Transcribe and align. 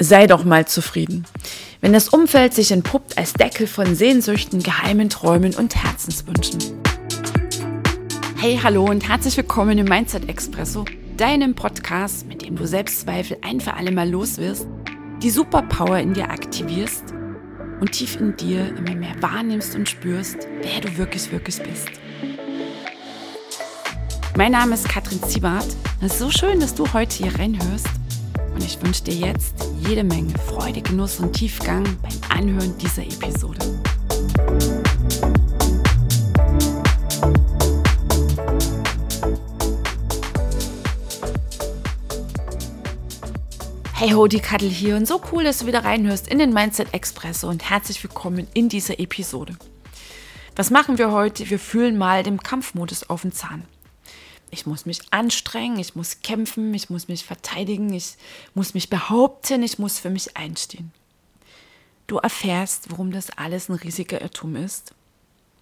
Sei 0.00 0.28
doch 0.28 0.44
mal 0.44 0.64
zufrieden. 0.64 1.24
Wenn 1.80 1.92
das 1.92 2.08
Umfeld 2.08 2.54
sich 2.54 2.70
entpuppt 2.70 3.18
als 3.18 3.32
Deckel 3.32 3.66
von 3.66 3.96
Sehnsüchten, 3.96 4.62
geheimen 4.62 5.10
Träumen 5.10 5.56
und 5.56 5.74
Herzenswünschen. 5.74 6.60
Hey, 8.36 8.60
hallo 8.62 8.84
und 8.84 9.08
herzlich 9.08 9.36
willkommen 9.36 9.76
im 9.76 9.86
Mindset 9.86 10.28
Expresso, 10.28 10.84
deinem 11.16 11.56
Podcast, 11.56 12.28
mit 12.28 12.42
dem 12.42 12.54
du 12.54 12.64
Selbstzweifel 12.64 13.38
ein 13.42 13.60
für 13.60 13.74
alle 13.74 13.90
Mal 13.90 14.08
loswirst, 14.08 14.68
die 15.20 15.30
Superpower 15.30 15.98
in 15.98 16.14
dir 16.14 16.30
aktivierst 16.30 17.12
und 17.80 17.90
tief 17.90 18.20
in 18.20 18.36
dir 18.36 18.68
immer 18.76 18.94
mehr 18.94 19.20
wahrnimmst 19.20 19.74
und 19.74 19.88
spürst, 19.88 20.46
wer 20.62 20.80
du 20.80 20.96
wirklich, 20.96 21.32
wirklich 21.32 21.60
bist. 21.60 21.88
Mein 24.36 24.52
Name 24.52 24.74
ist 24.74 24.88
Katrin 24.88 25.20
Ziebart. 25.24 25.66
Es 26.00 26.12
ist 26.12 26.18
so 26.20 26.30
schön, 26.30 26.60
dass 26.60 26.76
du 26.76 26.92
heute 26.92 27.16
hier 27.16 27.36
reinhörst 27.36 27.97
und 28.58 28.64
ich 28.64 28.82
wünsche 28.82 29.04
dir 29.04 29.14
jetzt 29.14 29.54
jede 29.86 30.02
Menge 30.02 30.36
Freude, 30.36 30.82
Genuss 30.82 31.20
und 31.20 31.32
Tiefgang 31.32 31.84
beim 32.02 32.38
Anhören 32.38 32.76
dieser 32.78 33.02
Episode. 33.02 33.58
Hey 43.92 44.10
ho, 44.10 44.26
die 44.26 44.40
Kattel 44.40 44.68
hier 44.68 44.96
und 44.96 45.06
so 45.06 45.20
cool, 45.30 45.44
dass 45.44 45.58
du 45.58 45.66
wieder 45.66 45.84
reinhörst 45.84 46.26
in 46.26 46.38
den 46.38 46.52
Mindset 46.52 46.92
Expresso 46.92 47.48
und 47.48 47.70
herzlich 47.70 48.02
willkommen 48.02 48.48
in 48.54 48.68
dieser 48.68 48.98
Episode. 48.98 49.56
Was 50.56 50.70
machen 50.70 50.98
wir 50.98 51.12
heute? 51.12 51.48
Wir 51.48 51.60
fühlen 51.60 51.96
mal 51.96 52.24
dem 52.24 52.42
Kampfmodus 52.42 53.08
auf 53.08 53.22
den 53.22 53.32
Zahn 53.32 53.62
ich 54.50 54.66
muss 54.66 54.86
mich 54.86 55.00
anstrengen, 55.10 55.78
ich 55.78 55.94
muss 55.94 56.20
kämpfen, 56.22 56.72
ich 56.74 56.90
muss 56.90 57.08
mich 57.08 57.24
verteidigen, 57.24 57.92
ich 57.92 58.16
muss 58.54 58.74
mich 58.74 58.88
behaupten, 58.88 59.62
ich 59.62 59.78
muss 59.78 59.98
für 59.98 60.10
mich 60.10 60.36
einstehen. 60.36 60.92
Du 62.06 62.16
erfährst, 62.16 62.90
warum 62.90 63.10
das 63.10 63.30
alles 63.30 63.68
ein 63.68 63.74
riesiger 63.74 64.22
Irrtum 64.22 64.56
ist 64.56 64.94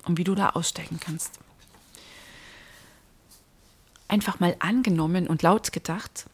und 0.04 0.18
wie 0.18 0.24
du 0.24 0.34
da 0.34 0.50
aussteigen 0.50 1.00
kannst. 1.00 1.32
Einfach 4.08 4.38
mal 4.38 4.54
angenommen 4.60 5.26
und 5.26 5.42
laut 5.42 5.72
gedacht, 5.72 6.26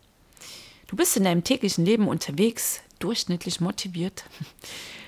du 0.88 0.96
bist 0.96 1.16
in 1.16 1.24
deinem 1.24 1.44
täglichen 1.44 1.86
Leben 1.86 2.08
unterwegs, 2.08 2.80
durchschnittlich 2.98 3.60
motiviert. 3.60 4.24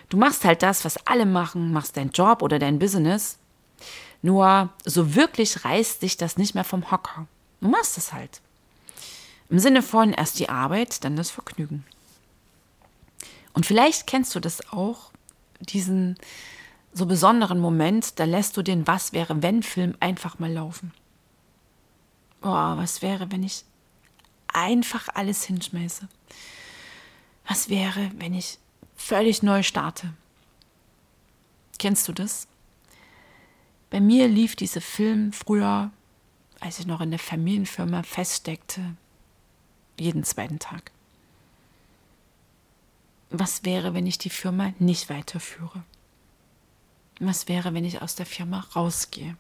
Du 0.09 0.17
machst 0.17 0.45
halt 0.45 0.63
das, 0.63 0.85
was 0.85 1.07
alle 1.07 1.27
machen, 1.27 1.73
machst 1.73 1.97
deinen 1.97 2.11
Job 2.11 2.43
oder 2.43 2.59
dein 2.59 2.79
Business. 2.79 3.39
Nur 4.23 4.73
so 4.85 5.15
wirklich 5.15 5.65
reißt 5.65 6.03
dich 6.03 6.17
das 6.17 6.37
nicht 6.37 6.55
mehr 6.55 6.65
vom 6.65 6.91
Hocker. 6.91 7.27
Du 7.65 7.71
machst 7.71 7.97
es 7.97 8.13
halt. 8.13 8.43
Im 9.49 9.59
Sinne 9.59 9.81
von 9.81 10.13
erst 10.13 10.39
die 10.39 10.51
Arbeit, 10.51 11.03
dann 11.03 11.17
das 11.17 11.31
Vergnügen. 11.31 11.83
Und 13.55 13.65
vielleicht 13.65 14.07
kennst 14.07 14.35
du 14.35 14.41
das 14.41 14.71
auch, 14.71 15.13
diesen 15.61 16.19
so 16.93 17.07
besonderen 17.07 17.59
Moment, 17.59 18.19
da 18.19 18.25
lässt 18.25 18.59
du 18.59 18.63
den 18.63 18.87
Was 18.87 19.15
wäre 19.15 19.43
wenn 19.43 19.63
Film 19.63 19.97
einfach 19.99 20.39
mal 20.39 20.53
laufen. 20.53 20.93
Oh, 22.43 22.51
was 22.51 23.01
wäre, 23.01 23.33
wenn 23.33 23.43
ich 23.43 23.65
einfach 24.53 25.09
alles 25.15 25.45
hinschmeiße? 25.45 26.07
Was 27.49 27.71
wäre, 27.71 28.11
wenn 28.17 28.35
ich 28.35 28.59
völlig 28.95 29.43
neu 29.43 29.63
starte? 29.63 30.13
Kennst 31.79 32.09
du 32.09 32.13
das? 32.13 32.47
Bei 33.89 34.01
mir 34.01 34.29
lief 34.29 34.55
dieser 34.55 34.83
Film 34.83 35.33
früher 35.33 35.91
als 36.65 36.79
ich 36.79 36.87
noch 36.87 37.03
in 37.03 37.11
der 37.11 37.19
Familienfirma 37.19 38.03
feststeckte, 38.03 38.81
jeden 39.99 40.25
zweiten 40.25 40.59
Tag. 40.59 40.91
Was 43.31 43.65
wäre, 43.65 43.93
wenn 43.93 44.07
ich 44.07 44.17
die 44.17 44.31
Firma 44.31 44.73
nicht 44.79 45.11
weiterführe? 45.11 45.83
Was 47.21 47.49
wäre, 47.49 47.75
wenn 47.75 47.85
ich 47.85 48.01
aus 48.01 48.15
der 48.15 48.27
Firma 48.27 48.67
rausgehe? 48.75 49.37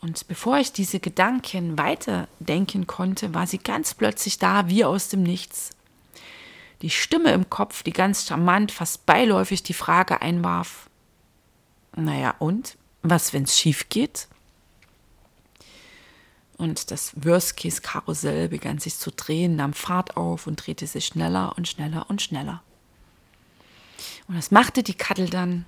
Und 0.00 0.26
bevor 0.28 0.58
ich 0.58 0.72
diese 0.72 0.98
Gedanken 0.98 1.78
weiterdenken 1.78 2.86
konnte, 2.86 3.34
war 3.34 3.46
sie 3.46 3.58
ganz 3.58 3.94
plötzlich 3.94 4.38
da, 4.38 4.68
wie 4.68 4.84
aus 4.84 5.08
dem 5.08 5.22
Nichts. 5.22 5.70
Die 6.82 6.90
Stimme 6.90 7.32
im 7.32 7.48
Kopf, 7.50 7.82
die 7.82 7.92
ganz 7.92 8.26
charmant, 8.26 8.72
fast 8.72 9.06
beiläufig 9.06 9.62
die 9.62 9.74
Frage 9.74 10.20
einwarf: 10.20 10.88
Naja, 11.96 12.34
und? 12.38 12.76
Was, 13.02 13.32
wenn 13.32 13.44
es 13.44 13.58
schief 13.58 13.88
geht? 13.88 14.28
Und 16.56 16.90
das 16.90 17.12
Worst-Case-Karussell 17.16 18.48
begann 18.48 18.78
sich 18.78 18.96
zu 18.96 19.10
drehen, 19.10 19.56
nahm 19.56 19.72
Fahrt 19.72 20.16
auf 20.16 20.46
und 20.46 20.64
drehte 20.64 20.86
sich 20.86 21.06
schneller 21.06 21.54
und 21.56 21.66
schneller 21.66 22.06
und 22.08 22.22
schneller. 22.22 22.62
Und 24.28 24.36
das 24.36 24.50
machte 24.50 24.82
die 24.82 24.94
Kattel 24.94 25.28
dann. 25.28 25.66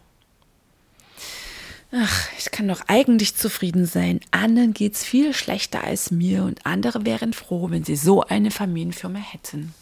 Ach, 1.92 2.28
ich 2.38 2.50
kann 2.50 2.68
doch 2.68 2.82
eigentlich 2.88 3.36
zufrieden 3.36 3.86
sein. 3.86 4.20
Anderen 4.30 4.74
geht's 4.74 5.04
viel 5.04 5.32
schlechter 5.32 5.84
als 5.84 6.10
mir 6.10 6.44
und 6.44 6.66
andere 6.66 7.04
wären 7.04 7.32
froh, 7.32 7.70
wenn 7.70 7.84
sie 7.84 7.96
so 7.96 8.22
eine 8.22 8.50
Familienfirma 8.50 9.18
hätten. 9.18 9.72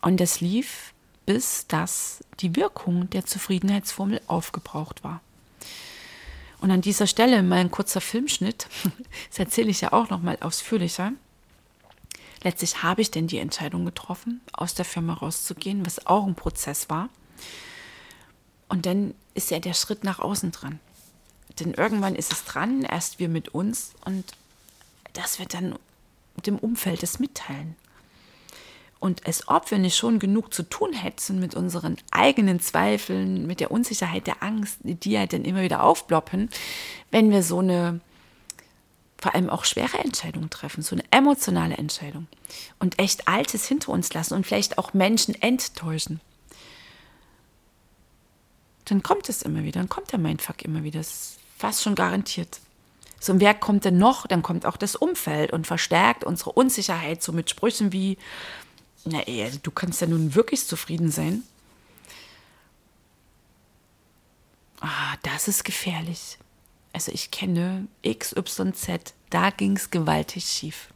Und 0.00 0.20
es 0.20 0.40
lief, 0.40 0.92
bis 1.26 1.66
das 1.66 2.22
die 2.40 2.56
Wirkung 2.56 3.10
der 3.10 3.24
Zufriedenheitsformel 3.24 4.20
aufgebraucht 4.26 5.02
war. 5.02 5.20
Und 6.64 6.70
an 6.70 6.80
dieser 6.80 7.06
Stelle 7.06 7.42
mal 7.42 7.58
ein 7.58 7.70
kurzer 7.70 8.00
Filmschnitt. 8.00 8.68
Das 9.28 9.38
erzähle 9.38 9.68
ich 9.68 9.82
ja 9.82 9.92
auch 9.92 10.08
noch 10.08 10.22
mal 10.22 10.38
ausführlicher. 10.40 11.12
Letztlich 12.42 12.82
habe 12.82 13.02
ich 13.02 13.10
denn 13.10 13.26
die 13.26 13.36
Entscheidung 13.36 13.84
getroffen, 13.84 14.40
aus 14.50 14.72
der 14.72 14.86
Firma 14.86 15.12
rauszugehen, 15.12 15.84
was 15.84 16.06
auch 16.06 16.26
ein 16.26 16.34
Prozess 16.34 16.88
war. 16.88 17.10
Und 18.70 18.86
dann 18.86 19.12
ist 19.34 19.50
ja 19.50 19.58
der 19.58 19.74
Schritt 19.74 20.04
nach 20.04 20.20
außen 20.20 20.52
dran. 20.52 20.80
Denn 21.60 21.74
irgendwann 21.74 22.14
ist 22.14 22.32
es 22.32 22.46
dran, 22.46 22.80
erst 22.82 23.18
wir 23.18 23.28
mit 23.28 23.50
uns 23.50 23.92
und 24.06 24.24
das 25.12 25.38
wird 25.38 25.52
dann 25.52 25.78
dem 26.46 26.58
Umfeld 26.58 27.02
das 27.02 27.18
mitteilen. 27.18 27.76
Und 29.04 29.26
als 29.26 29.48
ob 29.48 29.70
wir 29.70 29.76
nicht 29.76 29.98
schon 29.98 30.18
genug 30.18 30.54
zu 30.54 30.62
tun 30.62 30.94
hätten 30.94 31.38
mit 31.38 31.54
unseren 31.54 31.98
eigenen 32.10 32.58
Zweifeln, 32.58 33.46
mit 33.46 33.60
der 33.60 33.70
Unsicherheit, 33.70 34.26
der 34.26 34.42
Angst, 34.42 34.78
die 34.82 35.10
ja 35.10 35.26
dann 35.26 35.44
immer 35.44 35.60
wieder 35.60 35.82
aufploppen, 35.82 36.48
wenn 37.10 37.30
wir 37.30 37.42
so 37.42 37.58
eine 37.58 38.00
vor 39.18 39.34
allem 39.34 39.50
auch 39.50 39.66
schwere 39.66 39.98
Entscheidung 39.98 40.48
treffen, 40.48 40.82
so 40.82 40.96
eine 40.96 41.04
emotionale 41.10 41.76
Entscheidung 41.76 42.28
und 42.78 42.98
echt 42.98 43.28
Altes 43.28 43.68
hinter 43.68 43.90
uns 43.90 44.10
lassen 44.14 44.32
und 44.32 44.46
vielleicht 44.46 44.78
auch 44.78 44.94
Menschen 44.94 45.34
enttäuschen. 45.34 46.22
Dann 48.86 49.02
kommt 49.02 49.28
es 49.28 49.42
immer 49.42 49.64
wieder, 49.64 49.80
dann 49.80 49.90
kommt 49.90 50.12
der 50.12 50.18
Mindfuck 50.18 50.62
immer 50.62 50.82
wieder, 50.82 51.00
das 51.00 51.08
ist 51.08 51.38
fast 51.58 51.82
schon 51.82 51.94
garantiert. 51.94 52.58
So, 53.20 53.34
und 53.34 53.40
wer 53.40 53.52
kommt 53.52 53.84
denn 53.84 53.98
noch? 53.98 54.26
Dann 54.26 54.40
kommt 54.40 54.64
auch 54.64 54.78
das 54.78 54.96
Umfeld 54.96 55.52
und 55.52 55.66
verstärkt 55.66 56.24
unsere 56.24 56.52
Unsicherheit 56.52 57.22
so 57.22 57.32
mit 57.32 57.50
Sprüchen 57.50 57.92
wie, 57.92 58.16
na 59.04 59.20
ey, 59.20 59.42
also 59.42 59.58
du 59.62 59.70
kannst 59.70 60.00
ja 60.00 60.06
nun 60.06 60.34
wirklich 60.34 60.66
zufrieden 60.66 61.10
sein. 61.10 61.42
Ah, 64.80 65.16
das 65.22 65.48
ist 65.48 65.64
gefährlich. 65.64 66.38
Also 66.92 67.10
ich 67.12 67.30
kenne 67.30 67.88
XYZ, 68.06 69.14
da 69.30 69.50
ging 69.50 69.76
es 69.76 69.90
gewaltig 69.90 70.44
schief. 70.44 70.88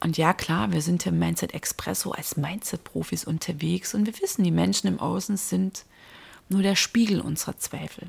Und 0.00 0.16
ja, 0.16 0.32
klar, 0.32 0.72
wir 0.72 0.80
sind 0.80 1.04
im 1.06 1.18
Mindset 1.18 1.52
Expresso 1.52 2.12
als 2.12 2.36
Mindset-Profis 2.36 3.24
unterwegs 3.24 3.94
und 3.94 4.06
wir 4.06 4.18
wissen, 4.20 4.42
die 4.42 4.50
Menschen 4.50 4.86
im 4.86 4.98
Außen 4.98 5.36
sind 5.36 5.84
nur 6.48 6.62
der 6.62 6.74
Spiegel 6.74 7.20
unserer 7.20 7.58
Zweifel. 7.58 8.08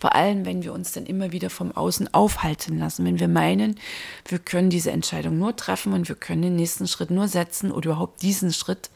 Vor 0.00 0.14
allem, 0.14 0.46
wenn 0.46 0.62
wir 0.64 0.72
uns 0.72 0.92
dann 0.92 1.04
immer 1.04 1.30
wieder 1.30 1.50
vom 1.50 1.72
Außen 1.72 2.12
aufhalten 2.14 2.78
lassen, 2.78 3.04
wenn 3.04 3.20
wir 3.20 3.28
meinen, 3.28 3.78
wir 4.26 4.38
können 4.38 4.70
diese 4.70 4.90
Entscheidung 4.90 5.38
nur 5.38 5.54
treffen 5.54 5.92
und 5.92 6.08
wir 6.08 6.16
können 6.16 6.40
den 6.40 6.56
nächsten 6.56 6.88
Schritt 6.88 7.10
nur 7.10 7.28
setzen 7.28 7.70
oder 7.70 7.90
überhaupt 7.90 8.22
diesen 8.22 8.52
Schritt, 8.52 8.88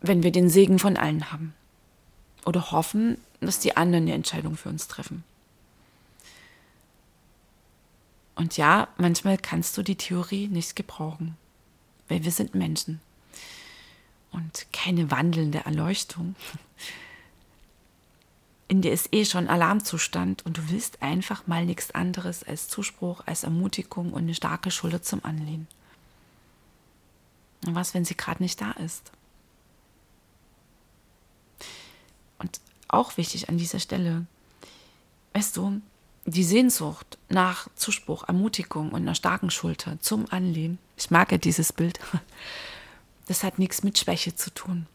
wenn 0.00 0.22
wir 0.22 0.30
den 0.30 0.48
Segen 0.48 0.78
von 0.78 0.96
allen 0.96 1.32
haben. 1.32 1.54
Oder 2.46 2.70
hoffen, 2.70 3.18
dass 3.40 3.58
die 3.58 3.76
anderen 3.76 4.06
die 4.06 4.12
Entscheidung 4.12 4.56
für 4.56 4.68
uns 4.68 4.86
treffen. 4.86 5.24
Und 8.36 8.56
ja, 8.56 8.86
manchmal 8.96 9.36
kannst 9.36 9.76
du 9.76 9.82
die 9.82 9.96
Theorie 9.96 10.46
nicht 10.46 10.76
gebrauchen, 10.76 11.36
weil 12.06 12.22
wir 12.22 12.30
sind 12.30 12.54
Menschen 12.54 13.00
und 14.30 14.66
keine 14.72 15.10
wandelnde 15.10 15.64
Erleuchtung 15.64 16.36
in 18.68 18.82
dir 18.82 18.92
ist 18.92 19.14
eh 19.14 19.24
schon 19.24 19.48
Alarmzustand 19.48 20.44
und 20.44 20.58
du 20.58 20.68
willst 20.68 21.02
einfach 21.02 21.46
mal 21.46 21.64
nichts 21.64 21.90
anderes 21.90 22.44
als 22.44 22.68
Zuspruch, 22.68 23.22
als 23.26 23.42
Ermutigung 23.42 24.12
und 24.12 24.22
eine 24.22 24.34
starke 24.34 24.70
Schulter 24.70 25.02
zum 25.02 25.24
Anlehnen. 25.24 25.66
Und 27.66 27.74
was, 27.74 27.94
wenn 27.94 28.04
sie 28.04 28.16
gerade 28.16 28.42
nicht 28.42 28.60
da 28.60 28.72
ist? 28.72 29.10
Und 32.38 32.60
auch 32.88 33.16
wichtig 33.16 33.48
an 33.48 33.56
dieser 33.56 33.80
Stelle, 33.80 34.26
weißt 35.32 35.56
du, 35.56 35.80
die 36.26 36.44
Sehnsucht 36.44 37.18
nach 37.30 37.68
Zuspruch, 37.74 38.28
Ermutigung 38.28 38.90
und 38.90 39.00
einer 39.02 39.14
starken 39.14 39.50
Schulter 39.50 39.98
zum 40.00 40.30
Anlehnen, 40.30 40.78
ich 40.96 41.10
mag 41.10 41.32
ja 41.32 41.38
dieses 41.38 41.72
Bild, 41.72 42.00
das 43.26 43.42
hat 43.42 43.58
nichts 43.58 43.82
mit 43.82 43.98
Schwäche 43.98 44.34
zu 44.34 44.52
tun. 44.52 44.86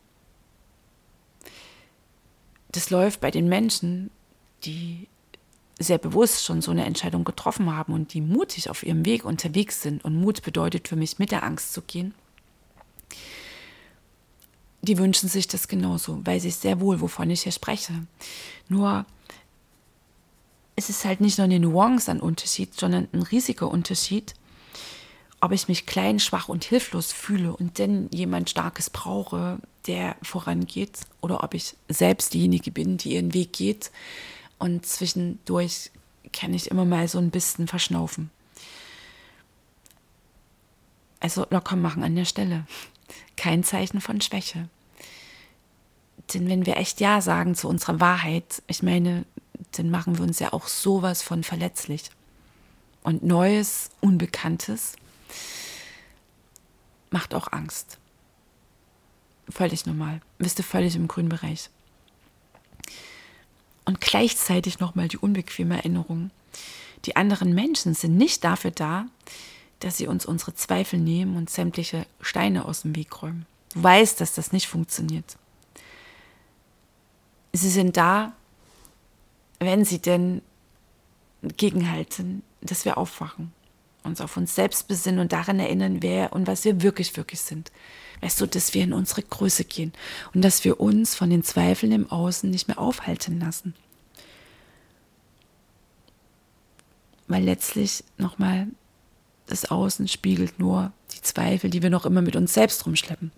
Das 2.73 2.89
läuft 2.89 3.21
bei 3.21 3.31
den 3.31 3.47
Menschen, 3.47 4.09
die 4.65 5.07
sehr 5.79 5.97
bewusst 5.97 6.43
schon 6.43 6.61
so 6.61 6.71
eine 6.71 6.85
Entscheidung 6.85 7.23
getroffen 7.23 7.75
haben 7.75 7.93
und 7.93 8.13
die 8.13 8.21
mutig 8.21 8.69
auf 8.69 8.83
ihrem 8.83 9.05
Weg 9.05 9.25
unterwegs 9.25 9.81
sind. 9.81 10.03
Und 10.03 10.19
Mut 10.19 10.41
bedeutet 10.41 10.87
für 10.87 10.95
mich, 10.95 11.19
mit 11.19 11.31
der 11.31 11.43
Angst 11.43 11.73
zu 11.73 11.81
gehen. 11.81 12.13
Die 14.81 14.97
wünschen 14.97 15.29
sich 15.29 15.47
das 15.47 15.67
genauso, 15.67 16.19
weil 16.25 16.39
sie 16.39 16.51
sehr 16.51 16.81
wohl, 16.81 16.99
wovon 16.99 17.29
ich 17.29 17.43
hier 17.43 17.51
spreche. 17.51 17.93
Nur 18.67 19.05
es 20.75 20.89
ist 20.89 21.05
halt 21.05 21.21
nicht 21.21 21.37
nur 21.37 21.45
eine 21.45 21.59
Nuance 21.59 22.09
an 22.09 22.19
Unterschied, 22.19 22.73
sondern 22.73 23.07
ein 23.13 23.21
riesiger 23.21 23.69
Unterschied, 23.69 24.33
ob 25.41 25.51
ich 25.51 25.67
mich 25.67 25.85
klein, 25.85 26.19
schwach 26.19 26.49
und 26.49 26.63
hilflos 26.63 27.11
fühle 27.11 27.55
und 27.55 27.77
dann 27.79 28.09
jemand 28.11 28.49
Starkes 28.49 28.89
brauche, 28.89 29.59
der 29.87 30.15
vorangeht, 30.21 30.99
oder 31.21 31.43
ob 31.43 31.53
ich 31.53 31.75
selbst 31.89 32.33
diejenige 32.33 32.71
bin, 32.71 32.97
die 32.97 33.15
ihren 33.15 33.33
Weg 33.33 33.53
geht 33.53 33.91
und 34.59 34.85
zwischendurch 34.85 35.91
kann 36.31 36.53
ich 36.53 36.71
immer 36.71 36.85
mal 36.85 37.07
so 37.07 37.19
ein 37.19 37.31
bisschen 37.31 37.67
verschnaufen. 37.67 38.31
Also 41.19 41.45
locker 41.49 41.75
machen 41.75 42.03
an 42.03 42.15
der 42.15 42.25
Stelle. 42.25 42.65
Kein 43.37 43.63
Zeichen 43.63 44.01
von 44.01 44.19
Schwäche. 44.19 44.67
Denn 46.33 46.49
wenn 46.49 46.65
wir 46.65 46.77
echt 46.77 46.99
Ja 46.99 47.21
sagen 47.21 47.55
zu 47.55 47.67
unserer 47.67 47.99
Wahrheit, 47.99 48.61
ich 48.67 48.83
meine, 48.83 49.25
dann 49.73 49.89
machen 49.89 50.17
wir 50.17 50.23
uns 50.23 50.39
ja 50.39 50.53
auch 50.53 50.67
sowas 50.67 51.21
von 51.21 51.43
verletzlich. 51.43 52.09
Und 53.03 53.23
Neues, 53.23 53.89
Unbekanntes 54.01 54.93
macht 57.09 57.35
auch 57.35 57.51
Angst. 57.51 57.97
Völlig 59.49 59.85
normal. 59.85 60.21
Bist 60.37 60.59
du 60.59 60.63
völlig 60.63 60.95
im 60.95 61.07
grünen 61.07 61.29
Bereich. 61.29 61.69
Und 63.85 63.99
gleichzeitig 63.99 64.79
nochmal 64.79 65.07
die 65.07 65.17
unbequeme 65.17 65.75
Erinnerung. 65.75 66.31
Die 67.05 67.15
anderen 67.15 67.53
Menschen 67.53 67.93
sind 67.93 68.15
nicht 68.15 68.43
dafür 68.43 68.71
da, 68.71 69.07
dass 69.79 69.97
sie 69.97 70.07
uns 70.07 70.25
unsere 70.25 70.53
Zweifel 70.53 70.99
nehmen 70.99 71.35
und 71.35 71.49
sämtliche 71.49 72.05
Steine 72.21 72.65
aus 72.65 72.83
dem 72.83 72.95
Weg 72.95 73.21
räumen. 73.21 73.45
Du 73.73 73.83
weißt, 73.83 74.21
dass 74.21 74.33
das 74.33 74.53
nicht 74.53 74.67
funktioniert. 74.67 75.37
Sie 77.51 77.69
sind 77.69 77.97
da, 77.97 78.33
wenn 79.59 79.83
sie 79.83 79.99
denn 79.99 80.41
gegenhalten, 81.57 82.41
dass 82.61 82.85
wir 82.85 82.97
aufwachen, 82.97 83.51
uns 84.03 84.21
auf 84.21 84.37
uns 84.37 84.55
selbst 84.55 84.87
besinnen 84.87 85.19
und 85.19 85.31
daran 85.31 85.59
erinnern, 85.59 86.01
wer 86.01 86.33
und 86.33 86.47
was 86.47 86.65
wir 86.65 86.81
wirklich, 86.81 87.15
wirklich 87.17 87.41
sind. 87.41 87.71
Weißt 88.21 88.39
du, 88.39 88.45
dass 88.45 88.73
wir 88.73 88.83
in 88.83 88.93
unsere 88.93 89.21
Größe 89.21 89.65
gehen 89.65 89.91
und 90.33 90.43
dass 90.43 90.63
wir 90.63 90.79
uns 90.79 91.15
von 91.15 91.29
den 91.29 91.43
Zweifeln 91.43 91.91
im 91.91 92.09
Außen 92.09 92.49
nicht 92.49 92.67
mehr 92.67 92.79
aufhalten 92.79 93.39
lassen. 93.39 93.73
Weil 97.27 97.43
letztlich 97.43 98.03
nochmal 98.17 98.67
das 99.47 99.69
Außen 99.69 100.07
spiegelt 100.07 100.59
nur 100.59 100.93
die 101.13 101.21
Zweifel, 101.21 101.69
die 101.69 101.81
wir 101.81 101.89
noch 101.89 102.05
immer 102.05 102.21
mit 102.21 102.35
uns 102.35 102.53
selbst 102.53 102.85
rumschleppen. 102.85 103.31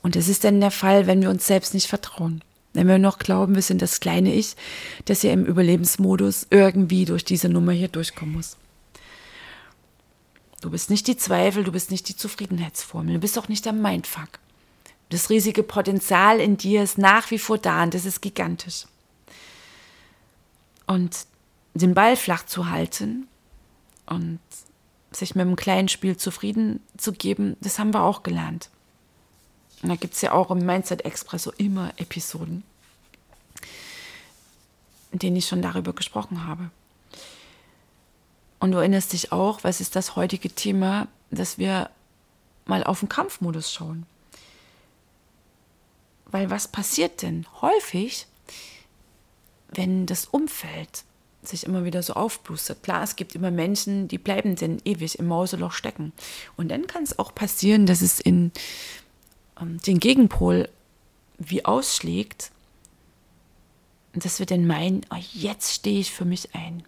Und 0.00 0.16
das 0.16 0.28
ist 0.28 0.44
dann 0.44 0.60
der 0.60 0.70
Fall, 0.70 1.06
wenn 1.06 1.20
wir 1.20 1.30
uns 1.30 1.46
selbst 1.46 1.74
nicht 1.74 1.86
vertrauen. 1.86 2.42
Wenn 2.72 2.86
wir 2.86 2.98
noch 2.98 3.18
glauben, 3.18 3.54
wir 3.54 3.62
sind 3.62 3.82
das 3.82 4.00
kleine 4.00 4.32
Ich, 4.34 4.54
das 5.04 5.22
ja 5.22 5.32
im 5.32 5.44
Überlebensmodus 5.44 6.46
irgendwie 6.50 7.04
durch 7.04 7.24
diese 7.24 7.48
Nummer 7.48 7.72
hier 7.72 7.88
durchkommen 7.88 8.36
muss. 8.36 8.56
Du 10.60 10.70
bist 10.70 10.90
nicht 10.90 11.06
die 11.06 11.16
Zweifel, 11.16 11.64
du 11.64 11.72
bist 11.72 11.90
nicht 11.90 12.08
die 12.08 12.16
Zufriedenheitsformel, 12.16 13.14
du 13.14 13.20
bist 13.20 13.38
auch 13.38 13.48
nicht 13.48 13.64
der 13.64 13.72
Mindfuck. 13.72 14.40
Das 15.10 15.30
riesige 15.30 15.62
Potenzial 15.62 16.40
in 16.40 16.56
dir 16.56 16.82
ist 16.82 16.98
nach 16.98 17.30
wie 17.30 17.38
vor 17.38 17.58
da 17.58 17.82
und 17.82 17.94
das 17.94 18.04
ist 18.04 18.20
gigantisch. 18.20 18.86
Und 20.86 21.26
den 21.74 21.94
Ball 21.94 22.16
flach 22.16 22.44
zu 22.44 22.70
halten 22.70 23.28
und 24.06 24.40
sich 25.10 25.34
mit 25.34 25.42
einem 25.42 25.56
kleinen 25.56 25.88
Spiel 25.88 26.16
zufrieden 26.16 26.80
zu 26.96 27.12
geben, 27.12 27.56
das 27.60 27.78
haben 27.78 27.94
wir 27.94 28.02
auch 28.02 28.22
gelernt. 28.22 28.70
Und 29.82 29.90
da 29.90 29.96
gibt 29.96 30.14
es 30.14 30.20
ja 30.22 30.32
auch 30.32 30.50
im 30.50 30.66
Mindset 30.66 31.04
Expresso 31.04 31.52
immer 31.56 31.92
Episoden, 31.96 32.64
in 35.12 35.20
denen 35.20 35.36
ich 35.36 35.46
schon 35.46 35.62
darüber 35.62 35.92
gesprochen 35.92 36.46
habe. 36.46 36.70
Und 38.60 38.72
du 38.72 38.78
erinnerst 38.78 39.12
dich 39.12 39.32
auch, 39.32 39.62
was 39.64 39.80
ist 39.80 39.96
das 39.96 40.16
heutige 40.16 40.50
Thema, 40.50 41.08
dass 41.30 41.58
wir 41.58 41.90
mal 42.66 42.84
auf 42.84 43.00
den 43.00 43.08
Kampfmodus 43.08 43.72
schauen. 43.72 44.06
Weil 46.26 46.50
was 46.50 46.68
passiert 46.68 47.22
denn 47.22 47.46
häufig, 47.60 48.26
wenn 49.70 50.06
das 50.06 50.26
Umfeld 50.26 51.04
sich 51.42 51.64
immer 51.64 51.84
wieder 51.84 52.02
so 52.02 52.14
aufblustet? 52.14 52.82
Klar, 52.82 53.02
es 53.02 53.16
gibt 53.16 53.34
immer 53.34 53.50
Menschen, 53.50 54.08
die 54.08 54.18
bleiben 54.18 54.56
denn 54.56 54.80
ewig 54.84 55.18
im 55.18 55.26
Mauseloch 55.26 55.72
stecken. 55.72 56.12
Und 56.56 56.68
dann 56.68 56.86
kann 56.86 57.04
es 57.04 57.18
auch 57.18 57.34
passieren, 57.34 57.86
dass 57.86 58.02
es 58.02 58.20
in 58.20 58.52
ähm, 59.60 59.78
den 59.82 60.00
Gegenpol 60.00 60.68
wie 61.38 61.64
ausschlägt, 61.64 62.50
dass 64.12 64.38
wir 64.38 64.46
dann 64.46 64.66
meinen, 64.66 65.02
oh, 65.10 65.16
jetzt 65.32 65.72
stehe 65.72 66.00
ich 66.00 66.12
für 66.12 66.24
mich 66.24 66.54
ein. 66.54 66.82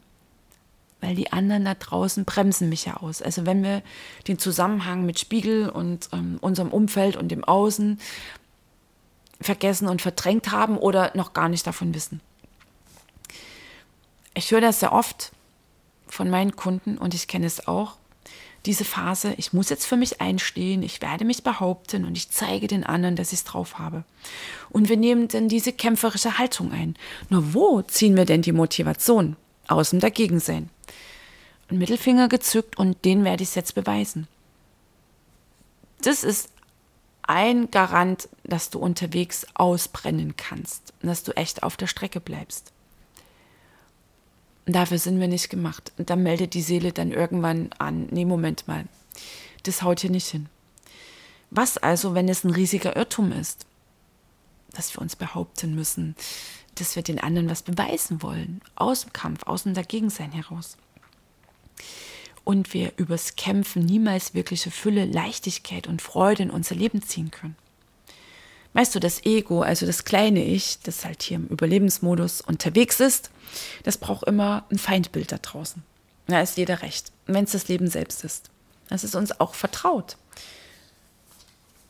Weil 1.00 1.14
die 1.14 1.32
anderen 1.32 1.64
da 1.64 1.75
draußen 1.75 2.25
bremsen 2.25 2.69
mich 2.69 2.85
ja 2.85 2.99
aus. 2.99 3.23
Also 3.23 3.47
wenn 3.47 3.62
wir 3.62 3.82
den 4.29 4.38
Zusammenhang 4.38 5.06
mit 5.06 5.19
Spiegel 5.19 5.69
und 5.69 6.08
ähm, 6.12 6.38
unserem 6.41 6.69
Umfeld 6.69 7.17
und 7.17 7.29
dem 7.29 7.44
Außen 7.44 7.99
vergessen 9.41 9.88
und 9.88 10.02
verdrängt 10.02 10.50
haben 10.50 10.76
oder 10.76 11.12
noch 11.14 11.32
gar 11.32 11.49
nicht 11.49 11.67
davon 11.67 11.94
wissen. 11.94 12.20
Ich 14.35 14.50
höre 14.50 14.61
das 14.61 14.81
sehr 14.81 14.93
oft 14.93 15.32
von 16.06 16.29
meinen 16.29 16.56
Kunden 16.56 16.99
und 16.99 17.14
ich 17.14 17.26
kenne 17.29 17.47
es 17.47 17.67
auch 17.67 17.97
diese 18.67 18.85
Phase, 18.85 19.35
ich 19.38 19.52
muss 19.52 19.70
jetzt 19.70 19.87
für 19.87 19.97
mich 19.97 20.20
einstehen, 20.20 20.82
ich 20.82 21.00
werde 21.00 21.25
mich 21.25 21.43
behaupten 21.43 22.05
und 22.05 22.17
ich 22.17 22.31
zeige 22.31 22.67
den 22.67 22.85
anderen, 22.85 23.17
dass 23.17 23.32
ich 23.32 23.41
es 23.41 23.44
drauf 23.44 23.79
habe. 23.79 24.05
Und 24.69 24.88
wir 24.88 24.97
nehmen 24.97 25.29
dann 25.29 25.49
diese 25.49 25.73
kämpferische 25.73 26.38
Haltung 26.38 26.73
ein. 26.73 26.94
Nur 27.31 27.55
wo 27.55 27.82
ziehen 27.82 28.17
wir 28.17 28.26
denn 28.26 28.43
die 28.43 28.52
Motivation? 28.52 29.37
Aus 29.67 29.91
dem 29.91 30.00
Dagegensein. 30.00 30.69
Ein 31.70 31.78
Mittelfinger 31.78 32.28
gezückt 32.28 32.78
und 32.78 33.05
den 33.05 33.25
werde 33.25 33.43
ich 33.43 33.55
jetzt 33.55 33.75
beweisen. 33.75 34.26
Das 36.02 36.25
ist 36.25 36.49
ein 37.22 37.71
Garant, 37.71 38.28
dass 38.42 38.71
du 38.71 38.80
unterwegs 38.80 39.47
ausbrennen 39.54 40.37
kannst, 40.37 40.92
dass 41.00 41.23
du 41.23 41.37
echt 41.37 41.62
auf 41.62 41.76
der 41.76 41.87
Strecke 41.87 42.21
bleibst. 42.21 42.73
Dafür 44.66 44.99
sind 44.99 45.21
wir 45.21 45.28
nicht 45.28 45.49
gemacht. 45.49 45.92
Und 45.97 46.11
dann 46.11 46.23
meldet 46.23 46.54
die 46.54 46.62
Seele 46.62 46.92
dann 46.92 47.12
irgendwann 47.12 47.71
an, 47.78 48.09
nee, 48.11 48.25
Moment 48.25 48.66
mal, 48.66 48.87
das 49.62 49.83
haut 49.83 50.00
hier 50.00 50.11
nicht 50.11 50.28
hin. 50.28 50.49
Was 51.50 51.78
also, 51.78 52.14
wenn 52.14 52.28
es 52.28 52.44
ein 52.44 52.50
riesiger 52.50 52.97
Irrtum 52.97 53.33
ist, 53.33 53.66
dass 54.73 54.94
wir 54.94 55.02
uns 55.02 55.16
behaupten 55.16 55.75
müssen, 55.75 56.14
dass 56.76 56.97
wir 56.97 57.02
den 57.02 57.21
anderen 57.21 57.50
was 57.50 57.62
beweisen 57.62 58.23
wollen, 58.23 58.61
aus 58.76 59.02
dem 59.02 59.12
Kampf, 59.12 59.44
aus 59.44 59.64
dem 59.64 59.75
Dagegensein 59.75 60.33
heraus. 60.33 60.76
Und 62.44 62.73
wir 62.75 62.92
übers 62.97 63.37
Kämpfen 63.37 63.85
niemals 63.85 64.35
wirkliche 64.35 64.70
Fülle, 64.70 65.04
Leichtigkeit 65.04 65.87
und 65.87 66.02
Freude 66.02 66.44
in 66.44 66.50
unser 66.50 66.75
Leben 66.75 67.02
ziehen 67.02 67.30
können. 67.30 67.56
Weißt 68.73 68.94
du, 68.94 69.00
das 69.00 69.25
Ego, 69.25 69.62
also 69.62 69.85
das 69.85 70.04
kleine 70.04 70.44
Ich, 70.44 70.78
das 70.82 71.04
halt 71.04 71.23
hier 71.23 71.37
im 71.37 71.49
Überlebensmodus 71.49 72.40
unterwegs 72.40 73.00
ist, 73.00 73.30
das 73.82 73.99
braucht 73.99 74.26
immer 74.26 74.64
ein 74.70 74.78
Feindbild 74.78 75.32
da 75.32 75.38
draußen. 75.38 75.82
Da 76.28 76.40
ist 76.40 76.56
jeder 76.56 76.82
recht, 76.82 77.11
wenn 77.26 77.44
es 77.44 77.52
das 77.52 77.68
Leben 77.68 77.88
selbst 77.88 78.25
ist. 78.25 78.50
Das 78.88 79.02
ist 79.02 79.16
uns 79.16 79.38
auch 79.40 79.54
vertraut. 79.54 80.16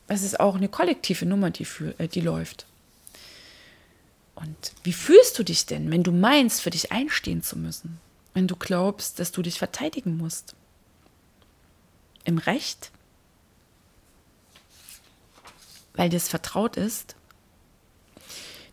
Es 0.07 0.23
ist 0.23 0.39
auch 0.39 0.55
eine 0.55 0.67
kollektive 0.67 1.25
Nummer, 1.25 1.51
die, 1.51 1.65
für, 1.65 1.97
äh, 1.99 2.07
die 2.07 2.21
läuft. 2.21 2.65
Und 4.35 4.73
wie 4.83 4.93
fühlst 4.93 5.37
du 5.37 5.43
dich 5.43 5.67
denn, 5.67 5.91
wenn 5.91 6.03
du 6.03 6.11
meinst, 6.11 6.61
für 6.61 6.71
dich 6.71 6.91
einstehen 6.91 7.43
zu 7.43 7.57
müssen? 7.57 7.99
Wenn 8.33 8.47
du 8.47 8.55
glaubst, 8.55 9.19
dass 9.19 9.31
du 9.31 9.41
dich 9.41 9.59
verteidigen 9.59 10.17
musst? 10.17 10.55
Im 12.23 12.37
Recht? 12.37 12.91
weil 15.93 16.09
das 16.09 16.29
vertraut 16.29 16.77
ist. 16.77 17.15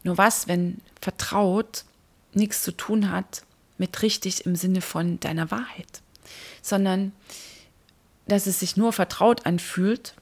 Nur 0.02 0.18
was, 0.18 0.48
wenn 0.48 0.78
vertraut 1.00 1.84
nichts 2.32 2.62
zu 2.62 2.72
tun 2.72 3.10
hat 3.10 3.42
mit 3.78 4.02
richtig 4.02 4.46
im 4.46 4.56
Sinne 4.56 4.80
von 4.80 5.20
deiner 5.20 5.50
Wahrheit, 5.50 6.02
sondern 6.62 7.12
dass 8.26 8.46
es 8.46 8.60
sich 8.60 8.76
nur 8.76 8.92
vertraut 8.92 9.46
anfühlt, 9.46 10.14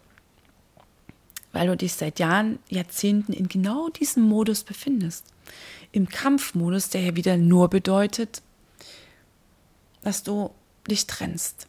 weil 1.52 1.66
du 1.68 1.76
dich 1.76 1.94
seit 1.94 2.18
Jahren, 2.18 2.58
Jahrzehnten 2.68 3.32
in 3.32 3.48
genau 3.48 3.88
diesem 3.88 4.22
Modus 4.22 4.62
befindest. 4.62 5.24
Im 5.92 6.08
Kampfmodus, 6.08 6.90
der 6.90 7.00
ja 7.00 7.16
wieder 7.16 7.36
nur 7.36 7.68
bedeutet, 7.68 8.42
dass 10.06 10.22
du 10.22 10.54
dich 10.88 11.08
trennst 11.08 11.66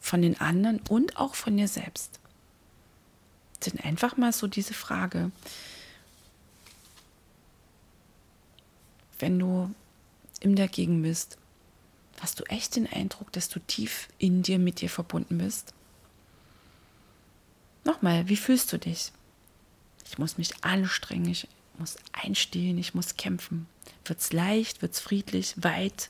von 0.00 0.22
den 0.22 0.40
anderen 0.40 0.80
und 0.88 1.18
auch 1.18 1.34
von 1.34 1.54
dir 1.54 1.68
selbst. 1.68 2.18
Denn 3.66 3.78
einfach 3.78 4.16
mal 4.16 4.32
so 4.32 4.46
diese 4.46 4.72
Frage, 4.72 5.30
wenn 9.18 9.38
du 9.38 9.70
im 10.40 10.56
Dagegen 10.56 11.02
bist, 11.02 11.36
hast 12.20 12.40
du 12.40 12.44
echt 12.44 12.76
den 12.76 12.86
Eindruck, 12.86 13.30
dass 13.32 13.50
du 13.50 13.60
tief 13.60 14.08
in 14.16 14.42
dir 14.42 14.58
mit 14.58 14.80
dir 14.80 14.88
verbunden 14.88 15.36
bist? 15.36 15.74
Nochmal, 17.84 18.30
wie 18.30 18.38
fühlst 18.38 18.72
du 18.72 18.78
dich? 18.78 19.12
Ich 20.06 20.16
muss 20.16 20.38
mich 20.38 20.64
anstrengen, 20.64 21.28
ich 21.28 21.48
muss 21.76 21.98
einstehen, 22.12 22.78
ich 22.78 22.94
muss 22.94 23.18
kämpfen. 23.18 23.66
Wird's 24.06 24.32
leicht, 24.32 24.80
wird's 24.80 25.00
friedlich, 25.00 25.52
weit? 25.58 26.08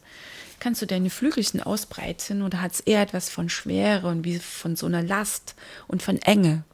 Kannst 0.65 0.81
du 0.81 0.87
deine 0.87 1.11
Flügelchen 1.11 1.63
ausbreiten 1.63 2.41
oder 2.41 2.63
hat 2.63 2.73
es 2.73 2.81
eher 2.81 3.03
etwas 3.03 3.29
von 3.29 3.51
Schwere 3.51 4.09
und 4.09 4.25
wie 4.25 4.39
von 4.39 4.77
so 4.77 4.87
einer 4.87 5.03
Last 5.03 5.57
und 5.89 6.03
von 6.03 6.17
Enge? 6.23 6.65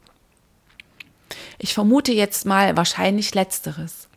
Ich 1.57 1.73
vermute 1.73 2.13
jetzt 2.13 2.45
mal 2.45 2.77
wahrscheinlich 2.77 3.35
letzteres. 3.35 4.07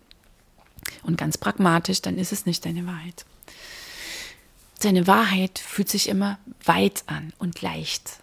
Und 1.02 1.18
ganz 1.18 1.38
pragmatisch, 1.38 2.00
dann 2.02 2.18
ist 2.18 2.30
es 2.30 2.46
nicht 2.46 2.64
deine 2.64 2.86
Wahrheit. 2.86 3.24
Deine 4.78 5.08
Wahrheit 5.08 5.58
fühlt 5.58 5.88
sich 5.88 6.08
immer 6.08 6.38
weit 6.62 7.02
an 7.06 7.32
und 7.38 7.60
leicht. 7.60 8.20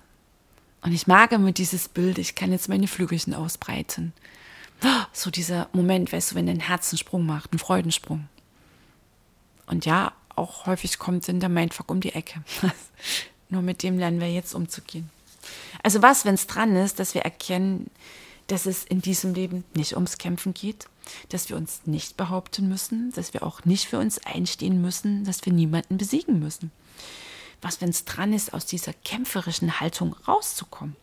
Und 0.80 0.94
ich 0.94 1.06
mag 1.06 1.34
immer 1.34 1.52
dieses 1.52 1.90
Bild, 1.90 2.18
ich 2.18 2.36
kann 2.36 2.54
jetzt 2.54 2.70
meine 2.70 2.88
Flügelchen 2.88 3.34
ausbreiten. 3.34 4.14
So 5.12 5.30
dieser 5.30 5.68
Moment, 5.74 6.14
weißt 6.14 6.32
du, 6.32 6.36
wenn 6.36 6.48
dein 6.48 6.62
Herz 6.62 6.94
einen 6.94 7.00
Sprung 7.00 7.26
macht, 7.26 7.52
einen 7.52 7.60
Freudensprung. 7.60 8.30
Und 9.66 9.86
ja, 9.86 10.14
auch 10.36 10.66
häufig 10.66 11.00
kommt 11.00 11.28
in 11.30 11.40
der 11.40 11.50
Mindfuck 11.50 11.92
um 11.92 12.02
die 12.02 12.14
Ecke. 12.14 12.44
Nur 13.50 13.62
mit 13.62 13.84
dem 13.84 13.98
lernen 13.98 14.20
wir 14.20 14.32
jetzt 14.32 14.54
umzugehen. 14.54 15.10
Also 15.84 16.02
was, 16.02 16.26
wenn 16.26 16.36
es 16.36 16.48
dran 16.48 16.76
ist, 16.76 17.00
dass 17.00 17.14
wir 17.14 17.22
erkennen, 17.22 17.90
dass 18.48 18.66
es 18.66 18.84
in 18.84 19.02
diesem 19.02 19.34
Leben 19.34 19.64
nicht 19.74 19.96
ums 19.96 20.18
Kämpfen 20.18 20.54
geht, 20.54 20.86
dass 21.30 21.50
wir 21.50 21.58
uns 21.58 21.82
nicht 21.86 22.18
behaupten 22.18 22.70
müssen, 22.70 23.12
dass 23.14 23.34
wir 23.34 23.44
auch 23.44 23.66
nicht 23.66 23.88
für 23.88 23.98
uns 23.98 24.20
einstehen 24.20 24.82
müssen, 24.82 25.24
dass 25.24 25.46
wir 25.46 25.54
niemanden 25.54 25.98
besiegen 25.98 26.40
müssen. 26.40 26.72
Was, 27.62 27.82
wenn 27.82 27.90
es 27.90 28.06
dran 28.06 28.34
ist, 28.34 28.54
aus 28.54 28.66
dieser 28.66 28.94
kämpferischen 28.94 29.80
Haltung 29.80 30.16
rauszukommen? 30.28 30.96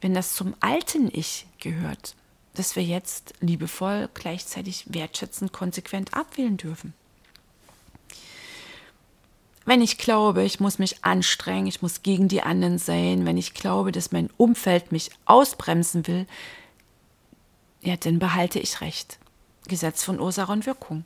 Wenn 0.00 0.14
das 0.14 0.34
zum 0.34 0.54
alten 0.60 1.10
Ich 1.12 1.46
gehört, 1.58 2.14
dass 2.54 2.76
wir 2.76 2.82
jetzt 2.82 3.34
liebevoll, 3.40 4.08
gleichzeitig 4.14 4.86
wertschätzend, 4.88 5.52
konsequent 5.52 6.14
abwählen 6.14 6.56
dürfen. 6.56 6.94
Wenn 9.68 9.82
ich 9.82 9.98
glaube, 9.98 10.44
ich 10.44 10.60
muss 10.60 10.78
mich 10.78 11.04
anstrengen, 11.04 11.66
ich 11.66 11.82
muss 11.82 12.02
gegen 12.02 12.26
die 12.26 12.40
anderen 12.42 12.78
sein, 12.78 13.26
wenn 13.26 13.36
ich 13.36 13.52
glaube, 13.52 13.92
dass 13.92 14.12
mein 14.12 14.30
Umfeld 14.38 14.92
mich 14.92 15.10
ausbremsen 15.26 16.06
will, 16.06 16.26
ja, 17.82 17.94
dann 17.98 18.18
behalte 18.18 18.58
ich 18.60 18.80
recht. 18.80 19.18
Gesetz 19.66 20.04
von 20.04 20.20
Ursache 20.20 20.52
und 20.52 20.64
Wirkung. 20.64 21.04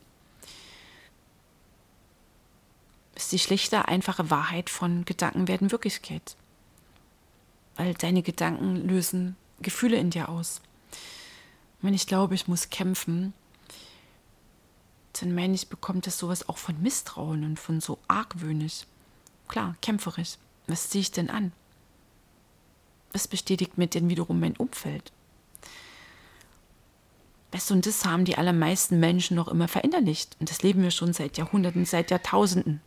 Ist 3.16 3.32
die 3.32 3.40
schlichte, 3.40 3.88
einfache 3.88 4.30
Wahrheit 4.30 4.70
von 4.70 5.04
Gedanken 5.06 5.48
werden 5.48 5.72
Wirklichkeit. 5.72 6.36
Weil 7.74 7.94
deine 7.94 8.22
Gedanken 8.22 8.76
lösen 8.76 9.34
Gefühle 9.60 9.96
in 9.96 10.10
dir 10.10 10.28
aus. 10.28 10.60
wenn 11.80 11.94
ich 11.94 12.06
glaube, 12.06 12.36
ich 12.36 12.46
muss 12.46 12.70
kämpfen, 12.70 13.34
dann 15.20 15.34
meine 15.34 15.54
ich, 15.54 15.68
bekommt 15.68 16.06
es 16.06 16.18
sowas 16.18 16.48
auch 16.48 16.58
von 16.58 16.80
Misstrauen 16.80 17.44
und 17.44 17.58
von 17.58 17.80
so 17.80 17.98
argwöhnig. 18.08 18.86
Klar, 19.48 19.76
kämpferisch. 19.82 20.36
Was 20.66 20.88
ziehe 20.88 21.02
ich 21.02 21.12
denn 21.12 21.28
an? 21.28 21.52
Was 23.12 23.28
bestätigt 23.28 23.76
mir 23.76 23.88
denn 23.88 24.08
wiederum 24.08 24.40
mein 24.40 24.56
Umfeld? 24.56 25.12
Weißt 27.50 27.68
du, 27.68 27.74
und 27.74 27.84
das 27.84 28.06
haben 28.06 28.24
die 28.24 28.38
allermeisten 28.38 28.98
Menschen 28.98 29.36
noch 29.36 29.48
immer 29.48 29.68
verinnerlicht. 29.68 30.36
Und 30.40 30.50
das 30.50 30.62
leben 30.62 30.82
wir 30.82 30.90
schon 30.90 31.12
seit 31.12 31.36
Jahrhunderten, 31.36 31.84
seit 31.84 32.10
Jahrtausenden. 32.10 32.80